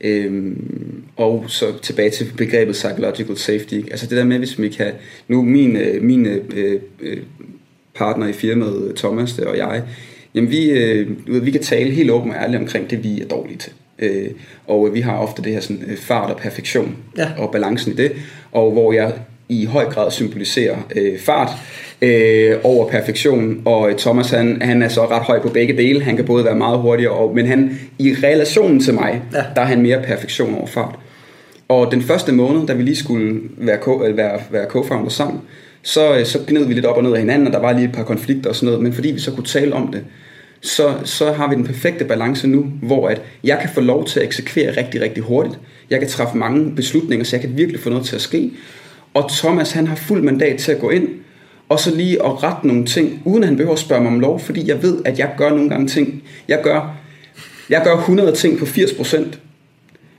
Øhm, 0.00 0.85
og 1.16 1.44
så 1.48 1.66
tilbage 1.82 2.10
til 2.10 2.32
begrebet 2.36 2.72
psychological 2.72 3.36
safety. 3.36 3.80
Altså 3.90 4.06
det 4.06 4.16
der 4.18 4.24
med, 4.24 4.38
hvis 4.38 4.60
vi 4.60 4.68
kan... 4.68 4.92
Nu 5.28 5.42
min, 5.42 5.76
øh, 5.76 6.02
min 6.02 6.26
øh, 6.26 6.80
øh, 7.00 7.18
partner 7.94 8.28
i 8.28 8.32
firmaet, 8.32 8.92
Thomas 8.96 9.38
og 9.38 9.56
jeg, 9.56 9.82
jamen 10.34 10.50
vi, 10.50 10.70
øh, 10.70 11.08
vi 11.26 11.50
kan 11.50 11.62
tale 11.62 11.90
helt 11.90 12.10
åbent 12.10 12.34
og 12.34 12.42
ærligt 12.42 12.60
omkring 12.60 12.90
det, 12.90 13.04
vi 13.04 13.20
er 13.20 13.26
dårlige 13.26 13.58
til. 13.58 13.72
Øh, 13.98 14.30
og 14.66 14.94
vi 14.94 15.00
har 15.00 15.18
ofte 15.18 15.42
det 15.42 15.52
her 15.52 15.60
sådan, 15.60 15.96
fart 15.96 16.30
og 16.30 16.36
perfektion 16.36 16.96
Ja. 17.18 17.28
og 17.38 17.52
balancen 17.52 17.92
i 17.92 17.96
det, 17.96 18.12
og 18.52 18.72
hvor 18.72 18.92
jeg 18.92 19.12
i 19.48 19.64
høj 19.64 19.84
grad 19.84 20.10
symboliserer 20.10 20.76
øh, 20.96 21.18
fart 21.18 21.50
øh, 22.02 22.56
over 22.62 22.88
perfektion, 22.88 23.62
og 23.64 23.92
Thomas 23.98 24.30
han, 24.30 24.62
han 24.62 24.82
er 24.82 24.88
så 24.88 25.06
ret 25.06 25.22
høj 25.22 25.40
på 25.40 25.48
begge 25.48 25.76
dele, 25.76 26.02
han 26.02 26.16
kan 26.16 26.24
både 26.24 26.44
være 26.44 26.56
meget 26.56 26.78
hurtigere, 26.78 27.12
og, 27.12 27.34
men 27.34 27.46
han 27.46 27.78
i 27.98 28.14
relationen 28.22 28.80
til 28.80 28.94
mig, 28.94 29.22
ja. 29.32 29.44
der 29.54 29.60
er 29.60 29.64
han 29.64 29.82
mere 29.82 30.02
perfektion 30.02 30.54
over 30.54 30.66
fart. 30.66 30.98
Og 31.68 31.90
den 31.92 32.02
første 32.02 32.32
måned, 32.32 32.66
da 32.66 32.72
vi 32.72 32.82
lige 32.82 32.96
skulle 32.96 33.40
være, 33.56 33.78
co- 33.78 34.14
være, 34.16 34.40
være 34.50 34.66
co-founder 34.66 35.08
sammen, 35.08 35.40
så, 35.82 36.18
øh, 36.18 36.26
så 36.26 36.38
gned 36.46 36.64
vi 36.66 36.74
lidt 36.74 36.86
op 36.86 36.96
og 36.96 37.02
ned 37.02 37.12
af 37.12 37.18
hinanden, 37.18 37.46
og 37.46 37.52
der 37.52 37.58
var 37.58 37.72
lige 37.72 37.88
et 37.88 37.94
par 37.94 38.04
konflikter 38.04 38.50
og 38.50 38.56
sådan 38.56 38.66
noget, 38.66 38.82
men 38.82 38.92
fordi 38.92 39.10
vi 39.10 39.18
så 39.18 39.32
kunne 39.32 39.46
tale 39.46 39.74
om 39.74 39.92
det, 39.92 40.04
så, 40.60 40.94
så 41.04 41.32
har 41.32 41.48
vi 41.48 41.54
den 41.54 41.64
perfekte 41.64 42.04
balance 42.04 42.48
nu, 42.48 42.66
hvor 42.82 43.08
at 43.08 43.22
jeg 43.44 43.58
kan 43.60 43.70
få 43.74 43.80
lov 43.80 44.04
til 44.04 44.20
at 44.20 44.26
eksekvere 44.26 44.76
rigtig, 44.76 45.00
rigtig 45.00 45.22
hurtigt. 45.22 45.58
Jeg 45.90 45.98
kan 45.98 46.08
træffe 46.08 46.36
mange 46.38 46.74
beslutninger, 46.76 47.24
så 47.24 47.36
jeg 47.36 47.40
kan 47.40 47.56
virkelig 47.56 47.80
få 47.80 47.90
noget 47.90 48.04
til 48.04 48.16
at 48.16 48.22
ske. 48.22 48.50
Og 49.14 49.30
Thomas, 49.30 49.72
han 49.72 49.86
har 49.86 49.96
fuld 49.96 50.22
mandat 50.22 50.58
til 50.58 50.72
at 50.72 50.78
gå 50.78 50.90
ind, 50.90 51.08
og 51.68 51.80
så 51.80 51.94
lige 51.94 52.24
at 52.24 52.42
rette 52.42 52.66
nogle 52.66 52.84
ting, 52.84 53.22
uden 53.24 53.42
at 53.42 53.48
han 53.48 53.56
behøver 53.56 53.74
at 53.74 53.78
spørge 53.78 54.02
mig 54.02 54.12
om 54.12 54.20
lov, 54.20 54.40
fordi 54.40 54.68
jeg 54.68 54.82
ved, 54.82 54.98
at 55.04 55.18
jeg 55.18 55.30
gør 55.36 55.50
nogle 55.50 55.68
gange 55.70 55.86
ting. 55.86 56.22
Jeg 56.48 56.60
gør, 56.62 56.96
jeg 57.70 57.82
gør 57.84 57.96
100 57.96 58.32
ting 58.32 58.58
på 58.58 58.66
80 58.66 58.92
procent, 58.92 59.38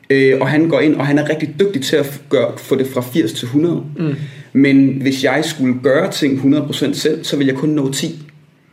Øh, 0.10 0.38
og 0.42 0.50
han 0.50 0.70
går 0.70 0.80
ind, 0.80 0.96
og 0.96 1.08
han 1.08 1.18
er 1.18 1.30
rigtig 1.30 1.56
dygtig 1.60 1.82
til 1.82 1.96
at 1.96 2.22
gøre, 2.30 2.52
få 2.58 2.76
det 2.76 2.88
fra 2.88 3.02
80 3.02 3.34
til 3.34 3.46
100. 3.46 3.84
Mm. 3.98 4.16
Men 4.54 4.98
hvis 5.02 5.24
jeg 5.24 5.46
skulle 5.46 5.76
gøre 5.84 6.12
ting 6.12 6.56
100% 6.56 6.94
selv, 6.94 7.24
så 7.24 7.38
ville 7.38 7.54
jeg 7.54 7.60
kun 7.60 7.70
nå 7.70 7.92
10. 7.92 8.24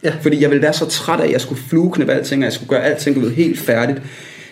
Ja. 0.04 0.12
Fordi 0.20 0.42
jeg 0.42 0.50
ville 0.50 0.62
være 0.62 0.72
så 0.72 0.86
træt 0.86 1.20
af, 1.20 1.24
at 1.24 1.32
jeg 1.32 1.40
skulle 1.40 1.60
flueknæppe 1.68 2.12
alting, 2.12 2.42
og 2.42 2.44
jeg 2.44 2.52
skulle 2.52 2.68
gøre 2.68 2.84
alting 2.84 3.16
ud 3.16 3.30
helt 3.30 3.58
færdigt. 3.58 4.02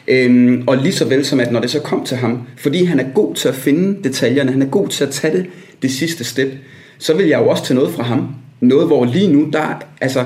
Øhm, 0.08 0.64
og 0.66 0.76
lige 0.76 0.92
så 0.92 1.04
vel 1.04 1.24
som 1.24 1.40
at 1.40 1.52
når 1.52 1.60
det 1.60 1.70
så 1.70 1.80
kom 1.80 2.04
til 2.04 2.16
ham, 2.16 2.42
fordi 2.56 2.84
han 2.84 3.00
er 3.00 3.04
god 3.14 3.34
til 3.34 3.48
at 3.48 3.54
finde 3.54 4.02
detaljerne, 4.04 4.52
han 4.52 4.62
er 4.62 4.66
god 4.66 4.88
til 4.88 5.04
at 5.04 5.10
tage 5.10 5.36
det, 5.36 5.46
det 5.82 5.90
sidste 5.90 6.24
step, 6.24 6.52
så 6.98 7.14
vil 7.14 7.26
jeg 7.26 7.40
jo 7.40 7.48
også 7.48 7.64
tage 7.64 7.74
noget 7.74 7.94
fra 7.94 8.02
ham. 8.02 8.34
Noget, 8.60 8.86
hvor 8.86 9.04
lige 9.04 9.32
nu, 9.32 9.48
der, 9.52 9.82
altså, 10.00 10.24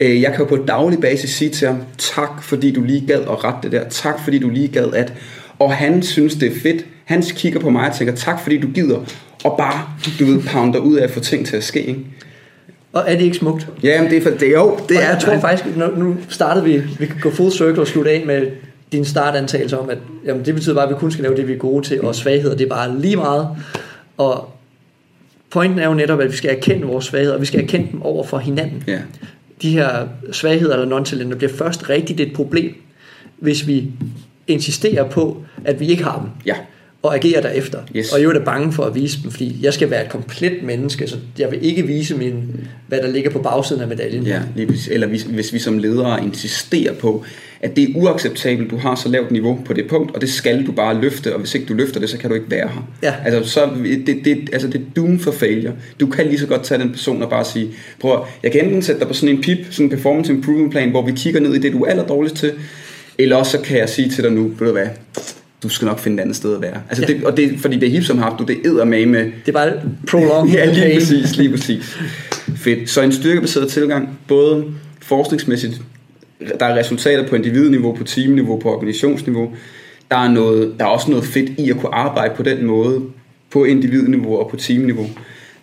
øh, 0.00 0.22
jeg 0.22 0.32
kan 0.32 0.40
jo 0.40 0.56
på 0.56 0.56
daglig 0.56 1.00
basis 1.00 1.30
sige 1.30 1.50
til 1.50 1.68
ham, 1.68 1.78
tak 1.98 2.42
fordi 2.42 2.70
du 2.70 2.84
lige 2.84 3.06
gad 3.06 3.20
at 3.20 3.44
rette 3.44 3.58
det 3.62 3.72
der, 3.72 3.88
tak 3.88 4.24
fordi 4.24 4.38
du 4.38 4.50
lige 4.50 4.68
gad 4.68 4.92
at, 4.92 5.12
og 5.58 5.72
han 5.72 6.02
synes 6.02 6.34
det 6.34 6.56
er 6.56 6.60
fedt, 6.62 6.86
han 7.04 7.22
kigger 7.22 7.60
på 7.60 7.70
mig 7.70 7.88
og 7.88 7.96
tænker, 7.96 8.14
tak 8.14 8.40
fordi 8.40 8.58
du 8.58 8.68
gider, 8.68 9.04
og 9.44 9.54
bare, 9.58 9.88
du 10.18 10.24
ved, 10.24 10.42
pounder 10.42 10.78
ud 10.78 10.96
af 10.96 11.04
at 11.04 11.10
få 11.10 11.20
ting 11.20 11.46
til 11.46 11.56
at 11.56 11.64
ske, 11.64 11.86
ikke? 11.86 12.00
Og 12.92 13.04
er 13.06 13.16
det 13.16 13.24
ikke 13.24 13.36
smukt? 13.36 13.68
Ja, 13.82 14.02
men 14.02 14.10
det 14.10 14.18
er 14.18 14.22
for, 14.22 14.30
det 14.30 14.52
jo, 14.52 14.78
det 14.88 14.96
og 14.96 15.02
er 15.02 15.10
jeg 15.10 15.18
tror 15.20 15.38
faktisk, 15.40 15.76
nu, 15.76 15.86
nu 15.96 16.16
startede 16.28 16.64
vi, 16.64 16.82
vi 16.98 17.06
kan 17.06 17.16
gå 17.20 17.30
full 17.30 17.52
circle 17.52 17.80
og 17.80 17.86
slutte 17.86 18.10
af 18.10 18.22
med 18.26 18.46
din 18.92 19.04
startantagelse 19.04 19.78
om, 19.78 19.90
at 19.90 19.98
jamen, 20.24 20.44
det 20.44 20.54
betyder 20.54 20.74
bare, 20.74 20.84
at 20.84 20.90
vi 20.90 20.94
kun 20.98 21.10
skal 21.10 21.22
lave 21.22 21.36
det, 21.36 21.48
vi 21.48 21.52
er 21.52 21.56
gode 21.56 21.86
til, 21.86 22.02
og 22.02 22.14
svagheder, 22.14 22.56
det 22.56 22.64
er 22.64 22.68
bare 22.68 23.00
lige 23.00 23.16
meget. 23.16 23.48
Og 24.16 24.50
pointen 25.50 25.78
er 25.78 25.88
jo 25.88 25.94
netop, 25.94 26.20
at 26.20 26.32
vi 26.32 26.36
skal 26.36 26.56
erkende 26.56 26.86
vores 26.86 27.04
svagheder, 27.04 27.34
og 27.34 27.40
vi 27.40 27.46
skal 27.46 27.60
erkende 27.64 27.88
dem 27.92 28.02
over 28.02 28.24
for 28.24 28.38
hinanden. 28.38 28.84
Ja, 28.86 28.98
De 29.62 29.70
her 29.70 30.08
svagheder 30.32 30.76
eller 30.76 30.98
non-talenter 30.98 31.36
bliver 31.36 31.52
først 31.52 31.90
rigtigt 31.90 32.20
et 32.20 32.32
problem, 32.32 32.74
hvis 33.38 33.66
vi 33.66 33.90
insisterer 34.48 35.10
på, 35.10 35.42
at 35.64 35.80
vi 35.80 35.86
ikke 35.86 36.04
har 36.04 36.20
dem. 36.20 36.28
ja, 36.46 36.54
og 37.02 37.14
agerer 37.14 37.40
derefter. 37.40 37.78
Yes. 37.96 38.12
Og 38.12 38.22
jeg 38.22 38.28
er 38.28 38.44
bange 38.44 38.72
for 38.72 38.84
at 38.84 38.94
vise 38.94 39.22
dem, 39.22 39.30
fordi 39.30 39.56
jeg 39.62 39.74
skal 39.74 39.90
være 39.90 40.04
et 40.04 40.10
komplet 40.10 40.62
menneske, 40.62 41.06
så 41.06 41.16
jeg 41.38 41.50
vil 41.50 41.58
ikke 41.62 41.86
vise 41.86 42.16
min, 42.16 42.60
hvad 42.86 42.98
der 42.98 43.08
ligger 43.08 43.30
på 43.30 43.38
bagsiden 43.38 43.82
af 43.82 43.88
medaljen. 43.88 44.22
ja 44.26 44.40
lige. 44.56 44.92
Eller 44.92 45.06
hvis, 45.06 45.22
hvis 45.22 45.52
vi 45.52 45.58
som 45.58 45.78
ledere 45.78 46.24
insisterer 46.24 46.94
på, 46.94 47.24
at 47.60 47.76
det 47.76 47.84
er 47.84 47.92
uacceptabelt, 47.94 48.70
du 48.70 48.76
har 48.76 48.94
så 48.94 49.08
lavt 49.08 49.30
niveau 49.30 49.58
på 49.64 49.72
det 49.72 49.88
punkt, 49.88 50.14
og 50.14 50.20
det 50.20 50.30
skal 50.30 50.66
du 50.66 50.72
bare 50.72 51.00
løfte, 51.00 51.34
og 51.34 51.40
hvis 51.40 51.54
ikke 51.54 51.66
du 51.66 51.74
løfter 51.74 52.00
det, 52.00 52.10
så 52.10 52.18
kan 52.18 52.30
du 52.30 52.34
ikke 52.34 52.50
være 52.50 52.68
her. 52.68 52.88
Ja. 53.02 53.14
Altså, 53.24 53.52
så, 53.52 53.70
det, 54.06 54.16
det, 54.24 54.50
altså, 54.52 54.68
det 54.68 54.80
er 54.80 54.84
doom 54.96 55.18
for 55.18 55.32
failure. 55.32 55.72
Du 56.00 56.06
kan 56.06 56.26
lige 56.26 56.38
så 56.38 56.46
godt 56.46 56.64
tage 56.64 56.80
den 56.80 56.90
person 56.90 57.22
og 57.22 57.30
bare 57.30 57.44
sige, 57.44 57.68
prøv 58.00 58.24
jeg 58.42 58.52
kan 58.52 58.64
enten 58.64 58.82
sætte 58.82 59.00
dig 59.00 59.08
på 59.08 59.14
sådan 59.14 59.36
en 59.36 59.42
PIP, 59.42 59.58
sådan 59.70 59.86
en 59.86 59.90
performance 59.90 60.32
improvement 60.32 60.70
plan, 60.70 60.90
hvor 60.90 61.06
vi 61.06 61.12
kigger 61.16 61.40
ned 61.40 61.54
i 61.54 61.58
det, 61.58 61.72
du 61.72 61.82
er 61.82 61.90
allerdårligst 61.90 62.36
til, 62.36 62.52
eller 63.18 63.36
også 63.36 63.52
så 63.52 63.60
kan 63.60 63.78
jeg 63.78 63.88
sige 63.88 64.10
til 64.10 64.24
dig 64.24 64.32
nu, 64.32 64.42
ved 64.58 64.66
du 64.66 64.72
hvad, 64.72 64.86
du 65.62 65.68
skal 65.68 65.86
nok 65.86 65.98
finde 65.98 66.16
et 66.16 66.20
andet 66.20 66.36
sted 66.36 66.54
at 66.56 66.62
være. 66.62 66.80
Altså 66.88 67.04
Ja. 67.08 67.12
det, 67.14 67.24
og 67.24 67.36
det, 67.36 67.60
fordi 67.60 67.76
det 67.78 67.86
er 67.86 67.90
hip 67.90 68.04
som 68.04 68.18
har 68.18 68.36
du, 68.36 68.44
det 68.44 68.58
æder 68.64 68.84
med 68.84 69.06
med 69.06 69.24
Det 69.24 69.32
er 69.48 69.52
bare 69.52 69.72
prolong 70.08 70.50
Ja, 70.54 70.64
lige 70.64 70.80
pain. 70.82 70.98
præcis, 70.98 71.36
lige 71.36 71.50
præcis. 71.50 71.98
Fedt. 72.56 72.90
Så 72.90 73.02
en 73.02 73.12
styrkebaseret 73.12 73.68
tilgang, 73.68 74.18
både 74.28 74.64
forskningsmæssigt, 75.02 75.80
der 76.60 76.66
er 76.66 76.76
resultater 76.78 77.28
på 77.28 77.36
individniveau, 77.36 77.92
på 77.94 78.04
teamniveau, 78.04 78.58
på 78.58 78.72
organisationsniveau. 78.72 79.50
Der 80.10 80.16
er, 80.16 80.28
noget, 80.30 80.74
der 80.78 80.84
er 80.84 80.88
også 80.88 81.10
noget 81.10 81.26
fedt 81.26 81.50
i 81.58 81.70
at 81.70 81.76
kunne 81.76 81.94
arbejde 81.94 82.34
på 82.36 82.42
den 82.42 82.64
måde, 82.66 83.02
på 83.50 83.64
individniveau 83.64 84.36
og 84.38 84.50
på 84.50 84.56
teamniveau. 84.56 85.06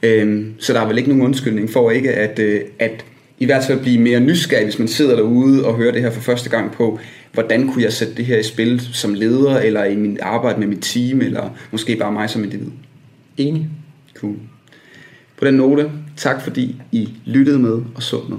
Øhm, 0.04 0.54
så 0.60 0.74
der 0.74 0.82
er 0.82 0.88
vel 0.88 0.98
ikke 0.98 1.10
nogen 1.10 1.24
undskyldning 1.24 1.70
for 1.70 1.92
ikke 1.92 2.12
at, 2.12 2.40
øh, 2.40 2.62
at 2.80 3.06
i 3.40 3.46
hvert 3.46 3.64
fald 3.64 3.80
blive 3.80 4.02
mere 4.02 4.20
nysgerrig, 4.20 4.66
hvis 4.66 4.80
man 4.80 4.88
sidder 4.88 5.16
derude 5.16 5.66
og 5.66 5.76
hører 5.76 5.92
det 5.92 6.02
her 6.02 6.12
for 6.12 6.22
første 6.22 6.50
gang 6.50 6.72
på, 6.72 7.00
hvordan 7.34 7.68
kunne 7.68 7.84
jeg 7.84 7.94
sætte 7.94 8.16
det 8.16 8.26
her 8.26 8.40
i 8.40 8.44
spil 8.44 8.82
som 8.94 9.14
leder, 9.14 9.60
eller 9.60 9.84
i 9.84 9.96
min 9.96 10.18
arbejde 10.22 10.60
med 10.60 10.68
mit 10.68 10.82
team, 10.82 11.22
eller 11.22 11.50
måske 11.72 11.96
bare 11.96 12.12
mig 12.12 12.30
som 12.30 12.44
individ. 12.44 12.68
Enig. 13.38 13.70
Cool. 14.18 14.36
På 15.38 15.46
den 15.46 15.54
note, 15.54 15.92
tak 16.18 16.42
fordi 16.42 16.76
I 16.92 17.10
lyttede 17.26 17.60
med 17.60 17.82
og 17.96 18.04
så 18.04 18.22
med. 18.30 18.38